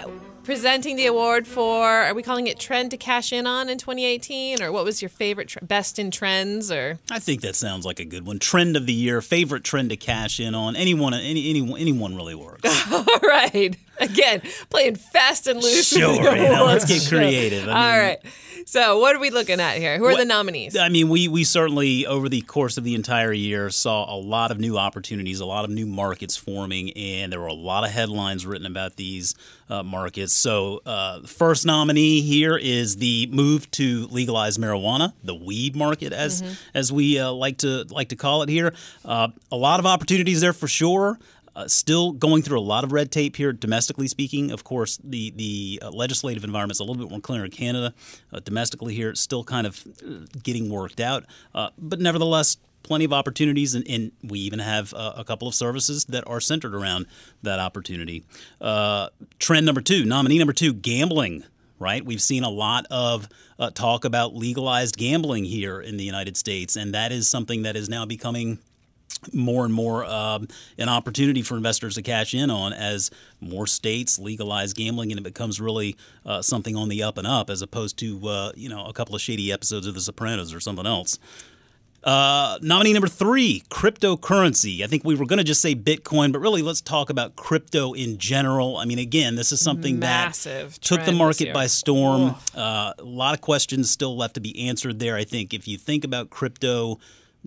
[0.44, 4.62] presenting the award for, are we calling it Trend to Cash In On in 2018?
[4.62, 6.70] Or what was your favorite, tr- best in trends?
[6.70, 8.38] Or I think that sounds like a good one.
[8.38, 10.76] Trend of the year, favorite trend to cash in on.
[10.76, 12.62] Anyone, any, anyone, anyone really works.
[12.92, 13.76] All right.
[14.00, 15.88] Again, playing fast and loose.
[15.88, 17.64] Sure, you know, let's get creative.
[17.64, 17.74] I mean-
[18.09, 18.18] right.
[18.66, 19.98] So, what are we looking at here?
[19.98, 20.74] Who are the nominees?
[20.74, 24.50] I mean, we we certainly over the course of the entire year saw a lot
[24.50, 27.90] of new opportunities, a lot of new markets forming, and there were a lot of
[27.90, 29.35] headlines written about these
[29.68, 30.33] uh, markets.
[30.33, 36.42] So, uh, first nominee here is the move to legalize marijuana, the weed market, as
[36.72, 38.72] as we uh, like to like to call it here.
[39.04, 41.18] Uh, a lot of opportunities there for sure.
[41.57, 44.51] Uh, still going through a lot of red tape here, domestically speaking.
[44.51, 47.95] Of course, the the uh, legislative environment's a little bit more clear in Canada.
[48.33, 53.05] Uh, domestically here, it's still kind of uh, getting worked out, uh, but nevertheless, plenty
[53.05, 56.75] of opportunities, and, and we even have uh, a couple of services that are centered
[56.75, 57.07] around
[57.43, 58.25] that opportunity.
[59.38, 61.45] Trend number two, nominee number two, gambling.
[61.81, 66.37] Right, we've seen a lot of uh, talk about legalized gambling here in the United
[66.37, 68.61] States, and that is something that is now becoming
[69.33, 74.19] more and more um, an opportunity for investors to cash in on as more states
[74.19, 77.99] legalize gambling and it becomes really uh, something on the up and up as opposed
[77.99, 81.19] to uh, you know a couple of shady episodes of The Sopranos or something else.
[82.03, 84.83] Uh, nominee number three, cryptocurrency.
[84.83, 87.95] I think we were going to just say Bitcoin, but really let's talk about crypto
[87.95, 88.77] in general.
[88.77, 92.35] I mean, again, this is something Massive that took the market by storm.
[92.55, 95.17] Uh, a lot of questions still left to be answered there.
[95.17, 96.99] I think if you think about crypto,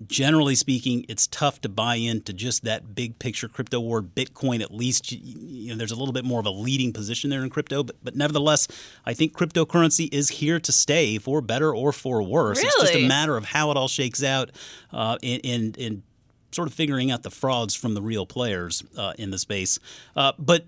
[0.06, 4.02] generally speaking, it's tough to buy into just that big picture crypto war.
[4.02, 7.42] Bitcoin, at least, you know, there's a little bit more of a leading position there
[7.42, 7.82] in crypto.
[7.82, 8.68] But, but nevertheless,
[9.04, 12.62] I think cryptocurrency is here to stay for better or for worse.
[12.62, 14.50] It's just a matter of how it all shakes out
[14.92, 16.02] uh, in, in, in
[16.52, 19.78] sort of figuring out the frauds from the real players uh, in the space.
[20.14, 20.66] Uh, but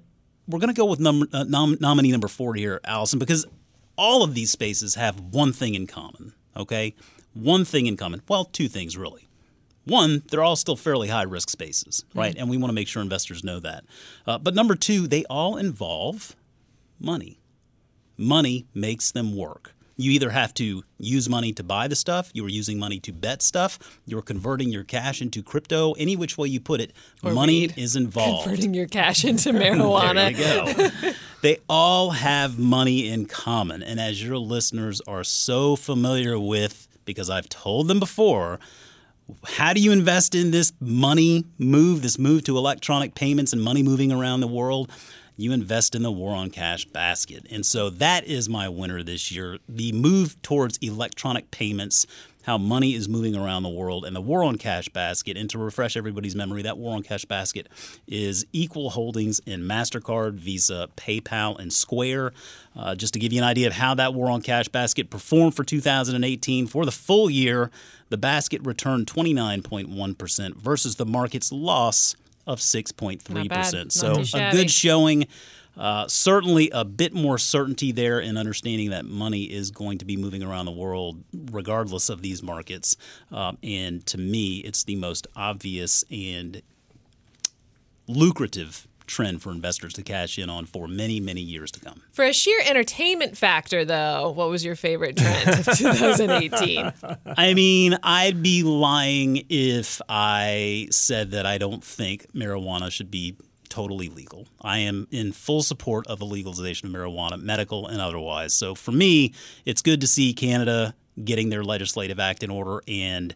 [0.48, 3.46] we're going to go with number, uh, nom- nominee number four here, Allison, because
[3.96, 6.32] all of these spaces have one thing in common.
[6.56, 6.94] Okay,
[7.34, 8.22] one thing in common.
[8.28, 9.28] Well, two things really.
[9.84, 12.36] One, they're all still fairly high risk spaces, right?
[12.36, 13.84] And we want to make sure investors know that.
[14.26, 16.36] Uh, but number two, they all involve
[17.00, 17.40] money.
[18.16, 19.74] Money makes them work.
[19.96, 23.12] You either have to use money to buy the stuff, you are using money to
[23.12, 25.92] bet stuff, you're converting your cash into crypto.
[25.92, 27.74] Any which way you put it, money weed.
[27.76, 28.44] is involved.
[28.44, 30.34] Converting your cash into marijuana.
[30.34, 31.10] There you go.
[31.42, 33.82] they all have money in common.
[33.82, 38.58] And as your listeners are so familiar with, because I've told them before,
[39.44, 43.82] how do you invest in this money move, this move to electronic payments and money
[43.82, 44.90] moving around the world?
[45.36, 47.46] You invest in the War on Cash basket.
[47.50, 52.06] And so that is my winner this year the move towards electronic payments,
[52.42, 55.37] how money is moving around the world, and the War on Cash basket.
[55.37, 57.68] And to refresh everybody's memory, that War on Cash basket
[58.07, 62.33] is equal holdings in MasterCard, Visa, PayPal, and Square.
[62.76, 65.55] Uh, just to give you an idea of how that War on Cash basket performed
[65.55, 67.70] for 2018, for the full year,
[68.09, 73.31] the basket returned 29.1% versus the market's loss of 6.3%.
[73.31, 73.74] Not bad.
[73.74, 75.26] Not So a good showing.
[75.76, 80.16] Uh, certainly a bit more certainty there in understanding that money is going to be
[80.16, 82.96] moving around the world regardless of these markets.
[83.30, 86.61] Um, and to me, it's the most obvious and
[88.06, 92.00] lucrative trend for investors to cash in on for many, many years to come.
[92.12, 96.92] For a sheer entertainment factor, though, what was your favorite trend of 2018?
[97.37, 103.37] I mean, I'd be lying if I said that I don't think marijuana should be
[103.70, 104.48] totally legal.
[104.61, 108.52] I am in full support of the legalization of marijuana, medical and otherwise.
[108.52, 109.33] So for me,
[109.64, 113.35] it's good to see Canada getting their legislative act in order and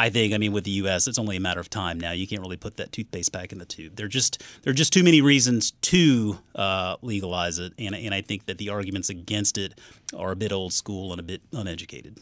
[0.00, 2.12] I think, I mean, with the U.S., it's only a matter of time now.
[2.12, 3.96] You can't really put that toothpaste back in the tube.
[3.96, 8.14] There are just there are just too many reasons to uh, legalize it, and and
[8.14, 9.78] I think that the arguments against it
[10.16, 12.18] are a bit old school and a bit uneducated.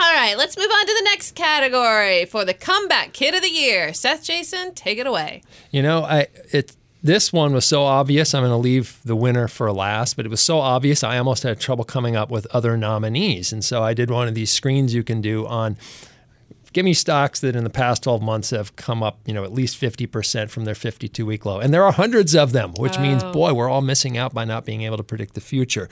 [0.00, 3.50] All right, let's move on to the next category for the comeback kid of the
[3.50, 3.92] year.
[3.92, 5.42] Seth Jayson, take it away.
[5.72, 8.32] You know, I it this one was so obvious.
[8.32, 11.02] I'm going to leave the winner for last, but it was so obvious.
[11.02, 14.34] I almost had trouble coming up with other nominees, and so I did one of
[14.34, 15.76] these screens you can do on
[16.78, 19.52] give me stocks that in the past 12 months have come up, you know, at
[19.52, 21.58] least 50% from their 52 week low.
[21.58, 24.64] And there are hundreds of them, which means, boy, we're all missing out by not
[24.64, 25.88] being able to predict the future.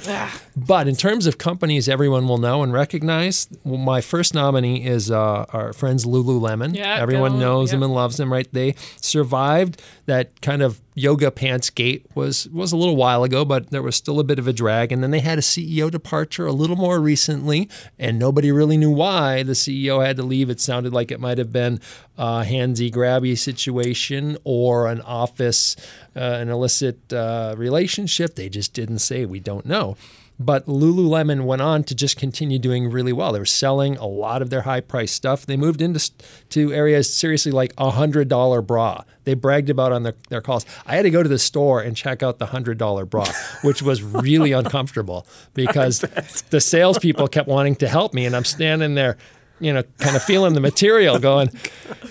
[0.57, 5.11] But in terms of companies everyone will know and recognize, well, my first nominee is
[5.11, 6.77] uh, our friends Lululemon.
[6.77, 8.47] Yeah, everyone knows them and loves them, right?
[8.53, 13.71] They survived that kind of yoga pants gate was was a little while ago, but
[13.71, 14.91] there was still a bit of a drag.
[14.91, 18.91] And then they had a CEO departure a little more recently, and nobody really knew
[18.91, 20.51] why the CEO had to leave.
[20.51, 21.81] It sounded like it might have been
[22.17, 25.77] a handsy grabby situation or an office,
[26.17, 28.35] uh, an illicit uh, relationship.
[28.35, 29.27] They just didn't say.
[29.27, 29.97] We don't know.
[30.39, 33.33] But Lululemon went on to just continue doing really well.
[33.33, 35.47] They were selling a lot of their high price stuff.
[35.47, 36.11] They moved into
[36.51, 39.05] to areas seriously like a hundred dollar bra.
[39.25, 40.67] They bragged about on their, their calls.
[40.85, 43.27] I had to go to the store and check out the hundred dollar bra,
[43.63, 46.01] which was really uncomfortable because
[46.51, 49.17] the salespeople kept wanting to help me, and I'm standing there,
[49.59, 51.51] you know, kind of feeling the material going,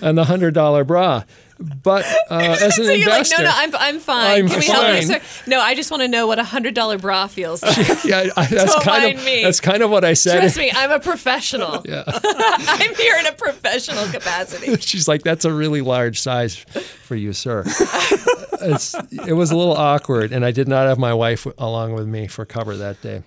[0.02, 1.22] and the hundred dollar bra.
[1.58, 4.42] But uh, as an so you're like, investor, no, no, I'm, I'm fine.
[4.42, 5.20] I'm Can we help you, sir?
[5.46, 8.04] No, I just want to know what a hundred dollar bra feels like.
[8.04, 9.42] yeah, I, that's Don't kind mind of me.
[9.42, 10.40] that's kind of what I said.
[10.40, 11.82] Trust me, I'm a professional.
[11.86, 12.04] Yeah.
[12.06, 14.76] I'm here in a professional capacity.
[14.76, 18.94] She's like, "That's a really large size for you, sir." it's,
[19.26, 22.26] it was a little awkward, and I did not have my wife along with me
[22.26, 23.22] for cover that day.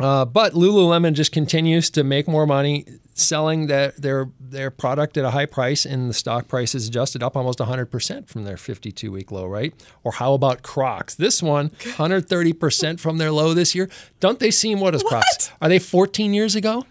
[0.00, 2.84] Uh, but Lululemon just continues to make more money
[3.14, 7.22] selling their, their their product at a high price, and the stock price is adjusted
[7.22, 9.72] up almost 100% from their 52 week low, right?
[10.02, 11.14] Or how about Crocs?
[11.14, 13.88] This one, 130% from their low this year.
[14.18, 15.52] Don't they seem what is Crocs?
[15.60, 16.84] Are they 14 years ago?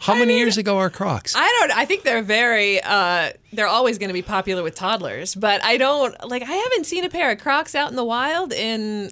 [0.00, 1.34] How many years ago are Crocs?
[1.34, 1.78] I don't.
[1.78, 2.80] I think they're very.
[2.82, 6.42] Uh, they're always going to be popular with toddlers, but I don't like.
[6.42, 9.10] I haven't seen a pair of Crocs out in the wild in.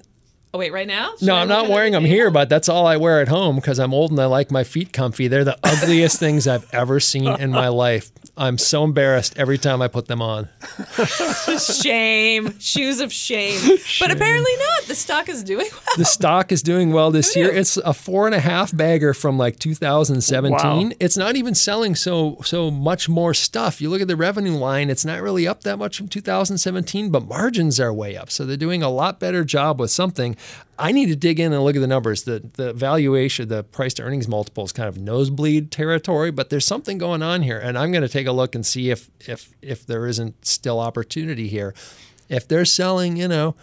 [0.54, 1.12] Oh wait, right now?
[1.16, 2.14] Should No, I I'm not wearing them table?
[2.14, 4.64] here, but that's all I wear at home because I'm old and I like my
[4.64, 5.26] feet comfy.
[5.26, 8.10] They're the ugliest things I've ever seen in my life.
[8.36, 10.48] I'm so embarrassed every time I put them on.
[11.58, 13.60] Shame, shoes of shame.
[14.00, 14.88] But apparently not.
[14.88, 15.96] The stock is doing well.
[15.96, 17.50] The stock is doing well this year.
[17.50, 20.50] It's a four and a half bagger from like 2017.
[20.88, 20.90] Wow.
[21.00, 23.80] It's not even selling so so much more stuff.
[23.80, 27.26] You look at the revenue line; it's not really up that much from 2017, but
[27.26, 28.30] margins are way up.
[28.30, 30.36] So they're doing a lot better job with something.
[30.78, 32.24] I need to dig in and look at the numbers.
[32.24, 36.66] The the valuation, the price to earnings multiple is kind of nosebleed territory, but there's
[36.66, 39.50] something going on here, and I'm going to take a look and see if if
[39.62, 41.74] if there isn't still opportunity here.
[42.28, 43.54] If they're selling, you know,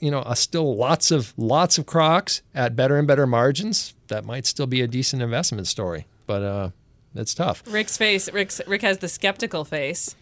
[0.00, 4.24] you know, uh, still lots of lots of Crocs at better and better margins, that
[4.24, 6.06] might still be a decent investment story.
[6.26, 6.70] But uh,
[7.14, 7.62] it's tough.
[7.66, 8.30] Rick's face.
[8.32, 10.14] Rick's, Rick has the skeptical face.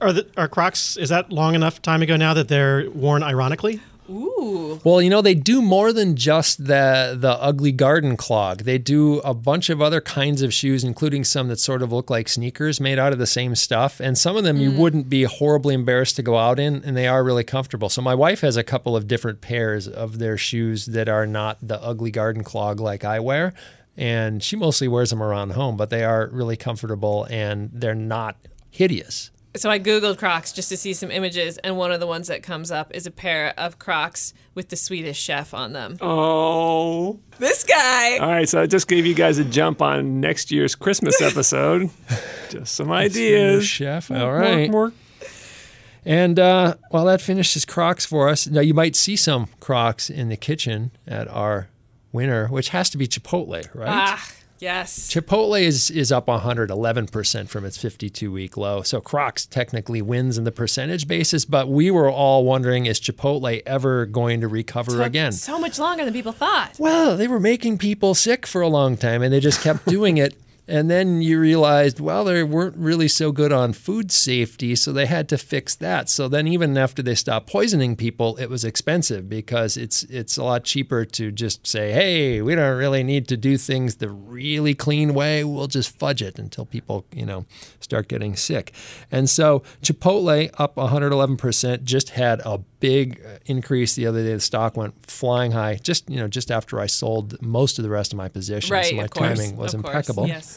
[0.00, 0.96] Are the are Crocs?
[0.96, 3.80] Is that long enough time ago now that they're worn ironically?
[4.84, 8.62] Well, you know, they do more than just the the ugly garden clog.
[8.62, 12.10] They do a bunch of other kinds of shoes, including some that sort of look
[12.10, 14.00] like sneakers made out of the same stuff.
[14.00, 14.76] And some of them you mm.
[14.76, 17.88] wouldn't be horribly embarrassed to go out in, and they are really comfortable.
[17.88, 21.58] So my wife has a couple of different pairs of their shoes that are not
[21.60, 23.52] the ugly garden clog like I wear.
[23.96, 28.36] And she mostly wears them around home, but they are really comfortable and they're not
[28.70, 29.30] hideous.
[29.56, 32.42] So I googled Crocs just to see some images, and one of the ones that
[32.42, 35.96] comes up is a pair of Crocs with the Swedish chef on them.
[36.00, 37.18] Oh.
[37.38, 38.18] This guy.
[38.18, 41.90] All right, so I just gave you guys a jump on next year's Christmas episode.
[42.50, 43.54] just some ideas.
[43.68, 44.70] Swedish Chef, All right.
[44.70, 44.92] More- right.
[44.92, 44.92] more
[46.04, 48.46] And uh, well, that finishes Crocs for us.
[48.46, 51.68] Now you might see some Crocs in the kitchen at our
[52.12, 53.88] winner, which has to be Chipotle, right?
[53.88, 55.08] Ah, yes.
[55.08, 58.82] Chipotle is is up 111% from its 52 week low.
[58.82, 63.62] So Crocs technically wins in the percentage basis, but we were all wondering is Chipotle
[63.66, 65.32] ever going to recover again?
[65.32, 66.74] So much longer than people thought.
[66.78, 70.16] Well, they were making people sick for a long time and they just kept doing
[70.18, 70.34] it.
[70.68, 75.06] And then you realized, well, they weren't really so good on food safety, so they
[75.06, 76.08] had to fix that.
[76.08, 80.42] So then, even after they stopped poisoning people, it was expensive because it's it's a
[80.44, 84.74] lot cheaper to just say, "Hey, we don't really need to do things the really
[84.74, 85.44] clean way.
[85.44, 87.46] We'll just fudge it until people, you know,
[87.78, 88.72] start getting sick."
[89.12, 94.34] And so Chipotle up 111% just had a big uh, increase the other day.
[94.34, 95.76] The stock went flying high.
[95.76, 98.86] Just you know, just after I sold most of the rest of my positions, Right,
[98.86, 100.26] so my timing was impeccable.
[100.26, 100.55] Yes.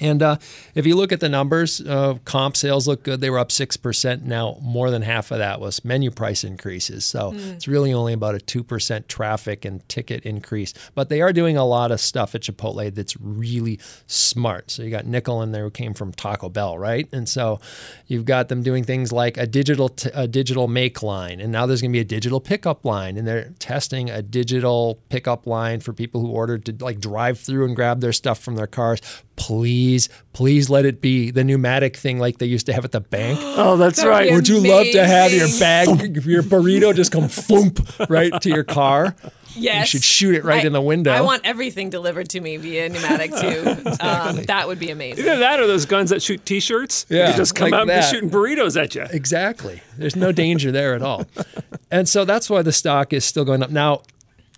[0.00, 0.36] And uh,
[0.74, 3.20] if you look at the numbers, uh, comp sales look good.
[3.20, 4.22] They were up 6%.
[4.22, 7.04] Now, more than half of that was menu price increases.
[7.04, 10.74] So it's really only about a 2% traffic and ticket increase.
[10.94, 14.70] But they are doing a lot of stuff at Chipotle that's really smart.
[14.70, 17.08] So you got Niccol in there who came from Taco Bell, right?
[17.12, 17.60] And so
[18.06, 21.40] you've got them doing things like a digital, t- a digital make line.
[21.40, 23.16] And now there's going to be a digital pickup line.
[23.16, 27.64] And they're testing a digital pickup line for people who ordered to like drive through
[27.64, 29.00] and grab their stuff from their cars
[29.36, 33.00] please, please let it be the pneumatic thing like they used to have at the
[33.00, 33.38] bank.
[33.58, 34.28] Oh, that's That'd right.
[34.28, 35.88] be Would you love to have your bag,
[36.26, 37.80] your burrito just come thump
[38.10, 39.16] right to your car?
[39.54, 39.80] Yes.
[39.94, 41.10] You should shoot it right I- in the window.
[41.10, 43.90] I want everything delivered to me via pneumatic too.
[44.00, 45.24] um, that would be amazing.
[45.24, 47.06] Either that or those guns that shoot T-shirts.
[47.08, 49.06] Yeah, they just come like out and be shooting burritos at you.
[49.10, 49.80] Exactly.
[49.96, 51.24] There's no danger there at all.
[51.90, 53.70] And so that's why the stock is still going up.
[53.70, 54.02] Now,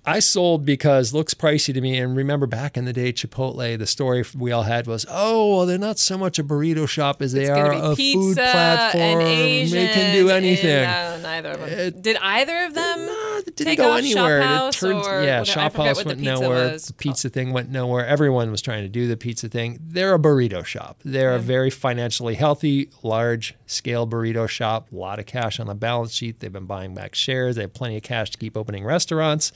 [0.05, 1.99] I sold because looks pricey to me.
[1.99, 5.67] And remember back in the day, Chipotle, the story we all had was, oh, well,
[5.67, 9.03] they're not so much a burrito shop as they It's are a food platform.
[9.03, 9.79] and Asian.
[9.79, 10.71] they can do anything.
[10.71, 12.01] And, uh, neither of them.
[12.01, 13.09] Did either of them
[13.47, 14.41] it didn't take go anywhere.
[14.41, 16.73] It turned, yeah, Shop House went nowhere.
[16.73, 18.07] was The pizza thing went nowhere.
[18.07, 19.79] Everyone was trying to do the pizza thing.
[19.81, 21.01] They're a burrito shop.
[21.05, 24.93] They're a very financially healthy, large scale burrito shop.
[24.93, 26.41] A lot of cash on the balance sheet.
[26.41, 27.57] They've been buying back shares.
[27.57, 29.53] They have plenty of cash to keep opening restaurants.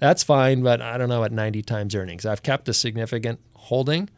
[0.00, 2.24] That's fine, but I don't know at 90 times earnings.
[2.26, 4.08] I've kept a significant holding,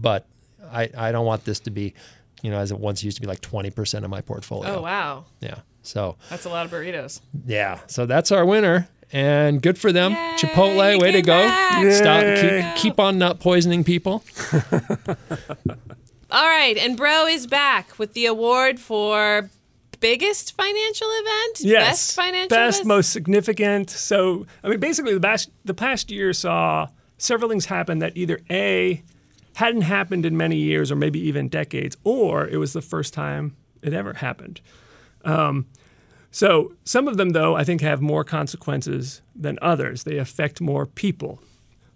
[0.00, 0.26] but
[0.70, 1.94] I, I don't want this to be,
[2.42, 4.76] you know, as it once used to be like 20% of my portfolio.
[4.78, 5.56] Oh wow, Yeah.
[5.82, 7.20] So that's a lot of burritos.
[7.46, 10.12] yeah, so that's our winner, and good for them.
[10.12, 11.38] Yay, Chipotle, way to go!
[11.38, 11.90] back.
[11.92, 12.22] Stop,
[12.76, 14.22] keep, keep on not poisoning people.
[16.30, 19.48] All right, and Bro is back with the award for
[20.00, 21.60] biggest financial event.
[21.60, 21.88] Yes.
[21.88, 22.50] best financial event?
[22.50, 22.88] Best, event?
[22.88, 23.90] most significant.
[23.90, 26.88] So, I mean, basically, the past, the past year saw
[27.18, 29.02] several things happen that either A,
[29.54, 33.56] hadn't happened in many years or maybe even decades, or it was the first time
[33.82, 34.60] it ever happened.
[35.24, 35.66] Um,
[36.30, 40.04] so, some of them, though, I think have more consequences than others.
[40.04, 41.40] They affect more people.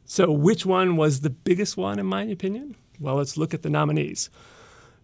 [0.04, 2.76] So, which one was the biggest one, in my opinion?
[2.98, 4.30] Well, let's look at the nominees.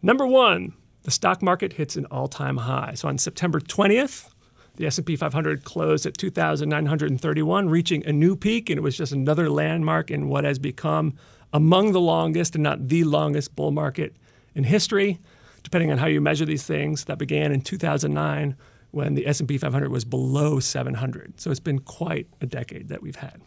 [0.03, 2.92] Number one, the stock market hits an all-time high.
[2.94, 4.28] So on September 20th,
[4.76, 9.51] the S&P 500 closed at 2,931, reaching a new peak, and it was just another
[9.51, 11.14] landmark in what has become
[11.53, 14.16] among the longest, and not the longest, bull market
[14.55, 15.18] in history,
[15.62, 17.05] depending on how you measure these things.
[17.05, 18.57] That began in 2009
[18.92, 21.40] when the S&P 500 was below 700.
[21.40, 23.40] So it's been quite a decade that we've had.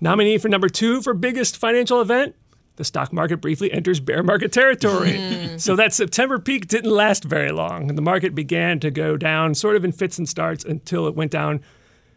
[0.00, 2.34] Nominee for number two for biggest financial event,
[2.78, 5.58] the stock market briefly enters bear market territory.
[5.58, 7.88] so that September peak didn't last very long.
[7.88, 11.14] And the market began to go down sort of in fits and starts until it
[11.14, 11.60] went down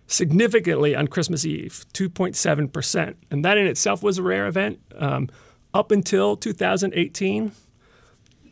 [0.07, 3.15] significantly on Christmas Eve, 2.7%.
[3.31, 4.79] And that in itself was a rare event.
[4.95, 5.29] Um,
[5.73, 7.51] up until 2018,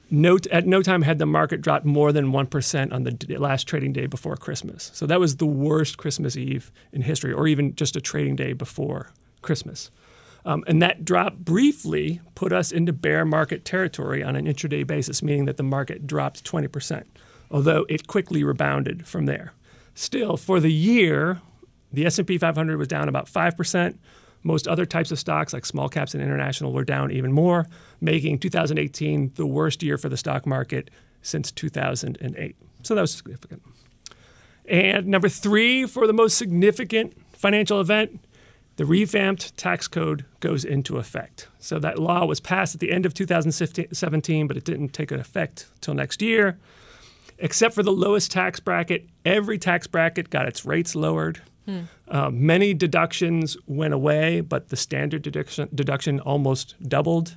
[0.09, 3.93] no, at no time had the market dropped more than 1% on the last trading
[3.93, 4.89] day before Christmas.
[4.95, 8.53] So that was the worst Christmas Eve in history, or even just a trading day
[8.53, 9.11] before
[9.43, 9.91] Christmas.
[10.45, 15.21] Um, and that drop briefly put us into bear market territory on an intraday basis,
[15.21, 17.03] meaning that the market dropped 20%,
[17.51, 19.53] although it quickly rebounded from there.
[19.93, 21.41] Still, for the year,
[21.91, 23.97] the S&P 500 was down about 5%.
[24.43, 27.67] Most other types of stocks, like small caps and international, were down even more,
[27.99, 30.89] making 2018 the worst year for the stock market
[31.21, 32.55] since 2008.
[32.83, 33.61] So that was significant.
[34.65, 38.21] And number three, for the most significant financial event,
[38.79, 41.49] the revamped tax code goes into effect.
[41.59, 45.67] So that law was passed at the end of 2017, but it didn't take effect
[45.81, 46.57] till next year.
[47.39, 51.41] Except for the lowest tax bracket, every tax bracket got its rates lowered.
[52.07, 57.35] Uh, many deductions went away, but the standard deduction, deduction almost doubled.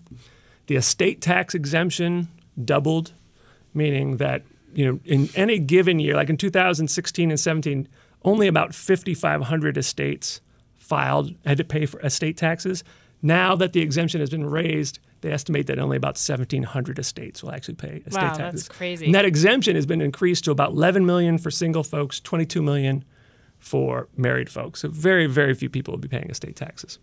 [0.68, 2.28] The estate tax exemption
[2.64, 3.14] doubled,
[3.74, 7.88] meaning that you know in any given year, like in 2016 and 17,
[8.24, 10.40] only about 5,500 estates
[10.93, 12.84] filed had to pay for estate taxes.
[13.22, 17.51] Now that the exemption has been raised, they estimate that only about 1,700 estates will
[17.53, 18.66] actually pay estate Wow, taxes.
[18.66, 19.07] that's crazy.
[19.07, 23.05] And that exemption has been increased to about 11 million for single folks, 22 million
[23.59, 24.80] for married folks.
[24.80, 26.99] So very, very few people will be paying estate taxes.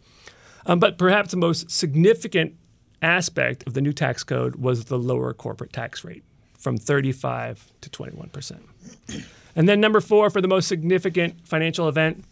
[0.67, 2.53] Um, but perhaps the most significant
[3.01, 6.23] aspect of the new tax code was the lower corporate tax rate
[6.59, 8.59] from 35 to 21%.
[9.55, 12.23] And then number four, for the most significant financial event,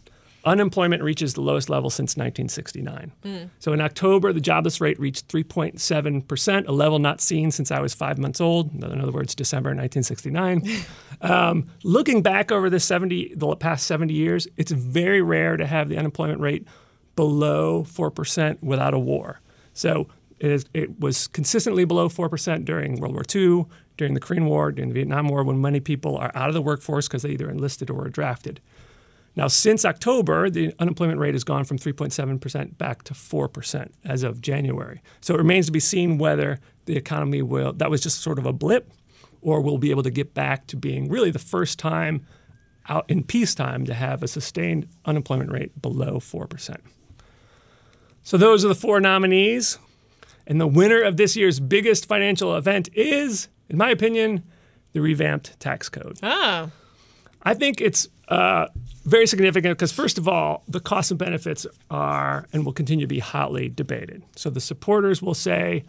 [0.44, 3.12] unemployment reaches the lowest level since 1969.
[3.58, 7.94] So in October, the jobless rate reached 3.7%, a level not seen since I was
[7.94, 8.72] five months old.
[8.72, 10.68] In other words, December 1969.
[11.20, 15.88] um, looking back over the 70, the past 70 years, it's very rare to have
[15.88, 16.66] the unemployment rate
[17.16, 19.40] below 4% without a war.
[19.72, 20.08] So
[20.38, 23.66] it, is, it was consistently below 4% during World War II,
[23.96, 26.62] during the Korean War, during the Vietnam War, when many people are out of the
[26.62, 28.60] workforce because they either enlisted or were drafted.
[29.38, 34.40] Now, since October, the unemployment rate has gone from 3.7% back to 4% as of
[34.40, 35.00] January.
[35.20, 38.46] So it remains to be seen whether the economy will, that was just sort of
[38.46, 38.90] a blip,
[39.40, 42.26] or we'll be able to get back to being really the first time
[42.88, 46.78] out in peacetime to have a sustained unemployment rate below 4%.
[48.24, 49.78] So those are the four nominees.
[50.48, 54.42] And the winner of this year's biggest financial event is, in my opinion,
[54.94, 56.18] the revamped tax code.
[56.24, 56.72] Oh,
[57.44, 58.66] I think it's uh,
[59.08, 63.08] very significant because, first of all, the costs and benefits are and will continue to
[63.08, 64.22] be hotly debated.
[64.36, 65.84] So the supporters will say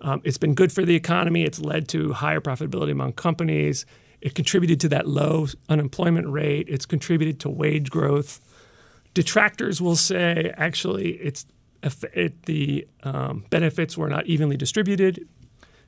[0.00, 3.86] um, it's been good for the economy, it's led to higher profitability among companies,
[4.20, 8.40] it contributed to that low unemployment rate, it's contributed to wage growth.
[9.12, 11.46] Detractors will say actually it's
[11.82, 15.28] it, the um, benefits were not evenly distributed.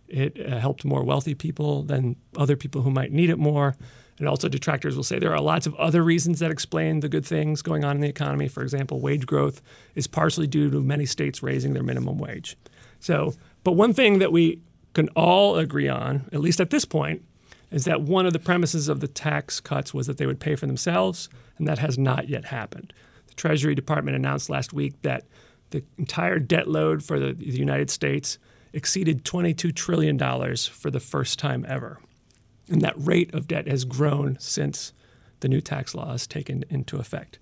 [0.09, 3.77] It uh, helped more wealthy people than other people who might need it more.
[4.19, 7.27] And also, detractors will say there are lots of other reasons that explain the good
[7.27, 8.49] things going on in the economy.
[8.49, 9.61] For example, wage growth
[9.95, 12.57] is partially due to many states raising their minimum wage.
[12.99, 14.61] So, but one thing that we
[14.95, 17.23] can all agree on, at least at this point,
[17.71, 20.57] is that one of the premises of the tax cuts was that they would pay
[20.57, 22.93] for themselves, and that has not yet happened.
[23.27, 25.25] The Treasury Department announced last week that
[25.71, 28.39] the entire debt load for the, the United States
[28.73, 30.19] exceeded $22 trillion
[30.57, 31.99] for the first time ever.
[32.69, 34.93] And that rate of debt has grown since
[35.41, 37.39] the new tax law has taken into effect.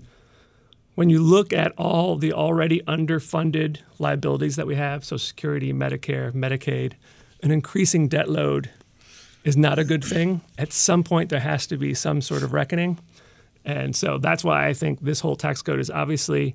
[0.94, 6.32] When you look at all the already underfunded liabilities that we have, Social Security, Medicare,
[6.32, 6.92] Medicaid,
[7.42, 8.70] an increasing debt load
[9.42, 10.40] is not a good thing.
[10.56, 12.98] At some point, there has to be some sort of reckoning.
[13.64, 16.54] And so that's why I think this whole tax code is obviously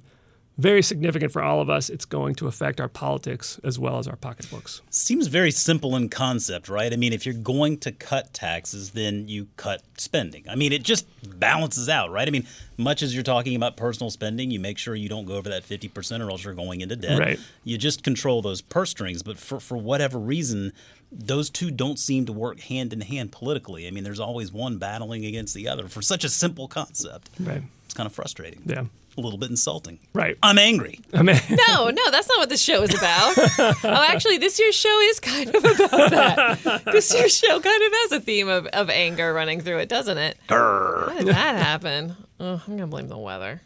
[0.59, 1.89] very significant for all of us.
[1.89, 4.81] It's going to affect our politics as well as our pocketbooks.
[4.89, 6.91] Seems very simple in concept, right?
[6.91, 10.43] I mean, if you're going to cut taxes, then you cut spending.
[10.49, 11.07] I mean, it just
[11.39, 12.27] balances out, right?
[12.27, 12.45] I mean,
[12.77, 15.63] much as you're talking about personal spending, you make sure you don't go over that
[15.63, 17.19] 50% or else you're going into debt.
[17.19, 17.39] Right.
[17.63, 19.23] You just control those purse strings.
[19.23, 20.73] But for, for whatever reason,
[21.09, 23.87] those two don't seem to work hand in hand politically.
[23.87, 27.29] I mean, there's always one battling against the other for such a simple concept.
[27.39, 27.63] Right.
[27.85, 28.61] It's kind of frustrating.
[28.65, 28.85] Yeah.
[29.19, 29.99] A little bit insulting.
[30.13, 30.37] Right.
[30.41, 31.01] I'm angry.
[31.13, 33.33] I mean, no, no, that's not what this show is about.
[33.83, 36.85] oh, actually, this year's show is kind of about that.
[36.85, 40.17] This year's show kind of has a theme of, of anger running through it, doesn't
[40.17, 40.37] it?
[40.47, 42.15] How did that happen?
[42.39, 43.61] Oh, I'm going to blame the weather.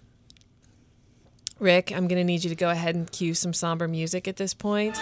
[1.59, 4.37] Rick, I'm going to need you to go ahead and cue some somber music at
[4.37, 4.95] this point.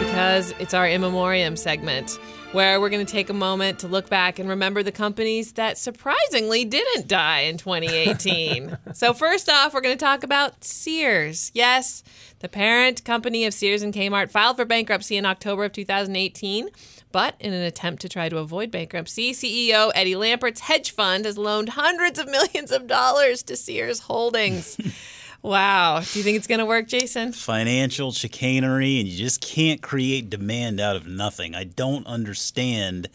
[0.00, 2.18] Because it's our in memoriam segment
[2.54, 5.76] where we're going to take a moment to look back and remember the companies that
[5.76, 8.78] surprisingly didn't die in 2018.
[8.94, 11.50] so first off, we're going to talk about Sears.
[11.52, 12.04] Yes,
[12.38, 16.68] the parent company of Sears and Kmart filed for bankruptcy in October of 2018.
[17.10, 21.36] But in an attempt to try to avoid bankruptcy, CEO Eddie Lampert's hedge fund has
[21.36, 24.76] loaned hundreds of millions of dollars to Sears Holdings.
[25.44, 26.00] wow.
[26.00, 27.32] Do you think it's going to work, Jason?
[27.32, 31.54] financial chicanery and you just can't create demand out of nothing.
[31.54, 33.08] I don't understand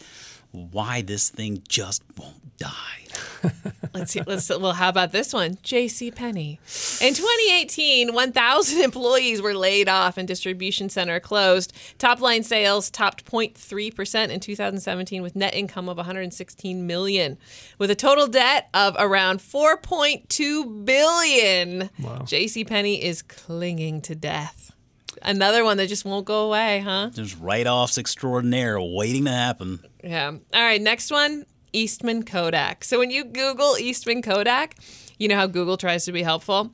[0.52, 3.00] why this thing just won't die.
[3.94, 4.22] Let's see.
[4.26, 4.50] Let's.
[4.50, 5.58] Well, how about this one?
[5.64, 6.12] J.C.
[6.12, 6.60] Penney.
[7.02, 11.74] In 2018, 1,000 employees were laid off and distribution center closed.
[11.98, 17.38] Top line sales topped 0.3 percent in 2017, with net income of 116 million,
[17.78, 21.90] with a total debt of around 4.2 billion.
[22.00, 22.24] Wow.
[22.26, 22.66] J.C.
[22.66, 24.74] Penney is clinging to death.
[25.22, 27.10] Another one that just won't go away, huh?
[27.14, 29.80] There's write offs extraordinaire waiting to happen.
[30.04, 30.28] Yeah.
[30.28, 30.82] All right.
[30.82, 32.84] Next one Eastman Kodak.
[32.84, 34.76] So when you Google Eastman Kodak,
[35.18, 36.72] you know how Google tries to be helpful?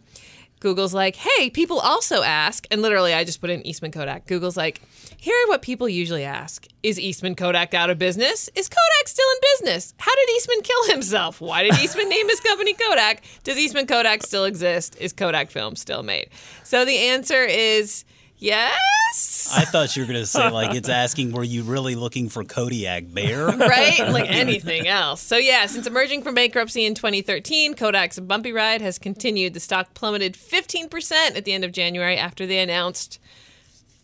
[0.60, 4.26] Google's like, hey, people also ask, and literally I just put in Eastman Kodak.
[4.26, 4.82] Google's like,
[5.18, 8.50] here are what people usually ask Is Eastman Kodak out of business?
[8.56, 9.94] Is Kodak still in business?
[9.98, 11.42] How did Eastman kill himself?
[11.42, 13.22] Why did Eastman name his company Kodak?
[13.44, 14.96] Does Eastman Kodak still exist?
[15.00, 16.30] Is Kodak film still made?
[16.64, 18.06] So the answer is
[18.46, 19.50] Yes.
[19.56, 22.44] I thought you were going to say like it's asking were you really looking for
[22.44, 23.48] Kodiak Bear?
[23.48, 24.00] right?
[24.10, 25.22] Like anything else.
[25.22, 29.54] So, yeah, since emerging from bankruptcy in 2013, Kodak's bumpy ride has continued.
[29.54, 33.20] The stock plummeted 15% at the end of January after they announced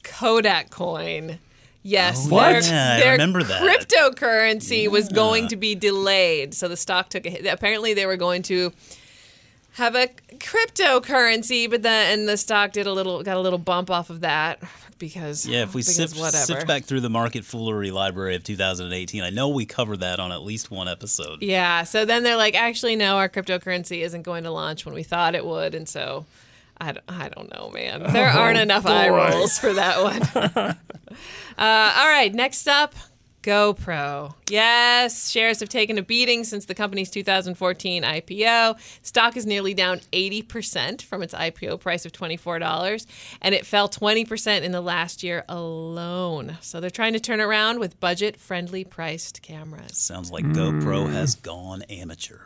[0.03, 1.39] Kodak Coin.
[1.83, 3.61] Yes, Oh, their, yeah, I their remember that.
[3.63, 6.53] cryptocurrency was going to be delayed.
[6.53, 7.45] So the stock took a hit.
[7.47, 8.71] Apparently, they were going to
[9.73, 13.89] have a cryptocurrency, but then and the stock did a little got a little bump
[13.89, 14.61] off of that
[15.01, 16.15] because Yeah, if we because sift,
[16.45, 20.43] sift back through the MarketFoolery library of 2018, I know we covered that on at
[20.43, 21.41] least one episode.
[21.41, 21.83] Yeah.
[21.83, 25.35] So then they're like, actually, no, our cryptocurrency isn't going to launch when we thought
[25.35, 25.75] it would.
[25.75, 26.25] And so
[26.77, 28.13] I don't, I don't know, man.
[28.13, 30.21] There aren't enough eye rolls for that one.
[31.57, 32.31] uh, all right.
[32.33, 32.93] Next up.
[33.41, 34.35] GoPro.
[34.49, 38.79] Yes, shares have taken a beating since the company's 2014 IPO.
[39.01, 43.05] Stock is nearly down 80% from its IPO price of $24,
[43.41, 46.57] and it fell 20% in the last year alone.
[46.61, 49.97] So they're trying to turn around with budget friendly priced cameras.
[49.97, 51.13] Sounds like GoPro hmm.
[51.13, 52.39] has gone amateur.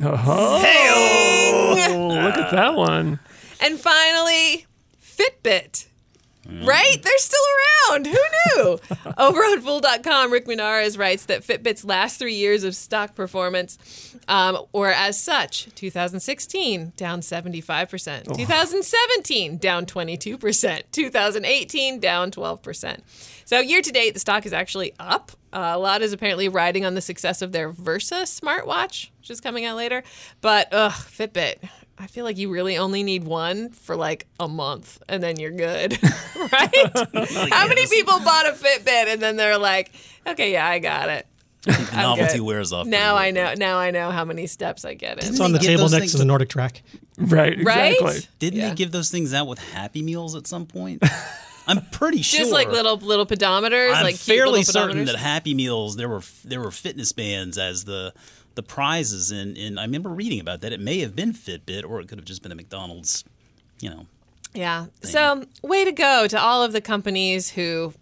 [0.00, 0.60] Oh,
[2.24, 3.18] look at that one.
[3.60, 4.66] And finally,
[5.02, 5.86] Fitbit.
[6.48, 6.96] Right?
[7.02, 7.40] They're still
[7.90, 8.06] around.
[8.06, 8.12] Who
[8.56, 8.78] knew?
[9.18, 14.58] Over on Fool.com, Rick Munarriz writes that Fitbit's last three years of stock performance um,
[14.72, 23.00] were as such 2016, down 75%, 2017, down 22%, 2018, down 12%.
[23.44, 25.32] So year to date, the stock is actually up.
[25.52, 29.40] Uh, a lot is apparently riding on the success of their Versa smartwatch, which is
[29.40, 30.02] coming out later.
[30.40, 31.56] But ugh, Fitbit.
[32.00, 35.50] I feel like you really only need one for like a month and then you're
[35.50, 35.98] good,
[36.52, 36.90] right?
[37.52, 39.90] How many people bought a Fitbit and then they're like,
[40.26, 41.26] okay, yeah, I got it.
[41.66, 42.42] I'm Novelty good.
[42.44, 42.86] wears off.
[42.86, 43.52] Now I know.
[43.54, 45.28] Now I know how many steps I get in.
[45.28, 46.80] It's on the table next to the NordicTrack.
[47.18, 48.28] Right, Right?
[48.38, 48.68] Didn't Yeah.
[48.70, 51.02] they give those things out with Happy Meals at some point?
[51.66, 52.38] I'm pretty sure.
[52.40, 56.22] Just like little little pedometers, I'm like fairly little certain that Happy Meals there were
[56.44, 58.14] there were fitness bands as the
[58.58, 60.72] the prizes, and and I remember reading about that.
[60.72, 63.24] It may have been Fitbit, or it could have just been a McDonald's.
[63.80, 64.06] You know,
[64.52, 64.86] Yeah.
[65.02, 67.94] So, way to go to all of the companies who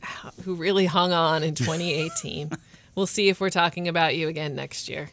[0.44, 2.50] who really hung on in 2018.
[2.94, 5.10] we'll see if we're talking about you again next year.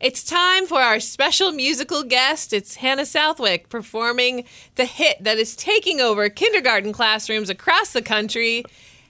[0.00, 2.52] It's time for our special musical guest.
[2.52, 4.44] It's Hannah Southwick performing
[4.76, 8.64] the hit that is taking over kindergarten classrooms across the country.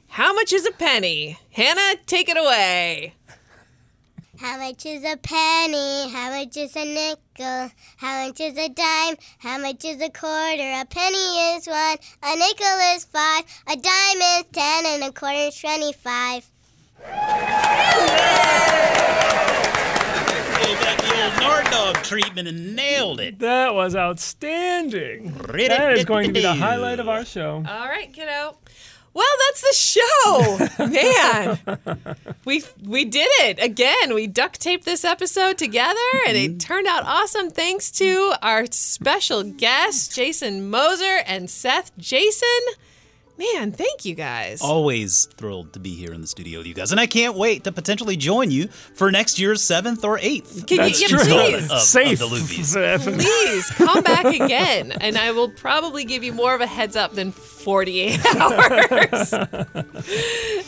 [0.09, 1.39] How much is a penny?
[1.53, 3.15] Hannah, take it away.
[4.41, 6.09] How much is a penny?
[6.13, 7.73] How much is a nickel?
[7.97, 9.17] How much is a dime?
[9.39, 10.63] How much is a quarter?
[10.81, 11.97] A penny is one.
[12.23, 13.43] A nickel is five.
[13.67, 16.49] A dime is ten, and a quarter is twenty-five.
[20.63, 23.41] gave that the old Nard Dog treatment and nailed it.
[23.41, 25.33] That was outstanding.
[25.33, 27.65] That is going to be the highlight of our show.
[27.67, 28.57] All right, kiddo.
[29.19, 32.37] Well, that's the show, man.
[32.45, 34.15] we we did it again.
[34.15, 36.59] We duct taped this episode together, and it mm-hmm.
[36.59, 37.51] turned out awesome.
[37.51, 42.47] Thanks to our special guests, Jason Moser and Seth Jayson.
[43.39, 44.61] Man, thank you guys.
[44.61, 47.63] Always thrilled to be here in the studio with you guys, and I can't wait
[47.65, 50.67] to potentially join you for next year's seventh or eighth.
[50.67, 51.19] Can That's you, true.
[51.21, 52.19] yeah, please, Of- of Safe.
[52.19, 52.75] the Luvies.
[53.23, 57.13] please come back again, and I will probably give you more of a heads up
[57.13, 59.33] than 48 hours.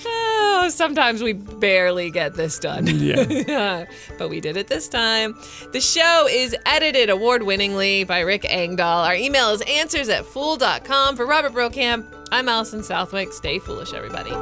[0.06, 2.86] oh, sometimes we barely get this done.
[2.86, 3.86] Yeah.
[4.18, 5.34] but we did it this time.
[5.72, 9.04] The show is edited award winningly by Rick Engdahl.
[9.04, 11.16] Our email is answers at fool.com.
[11.16, 13.32] For Robert Brokamp, I'm Allison Southwick.
[13.32, 14.32] Stay foolish, everybody.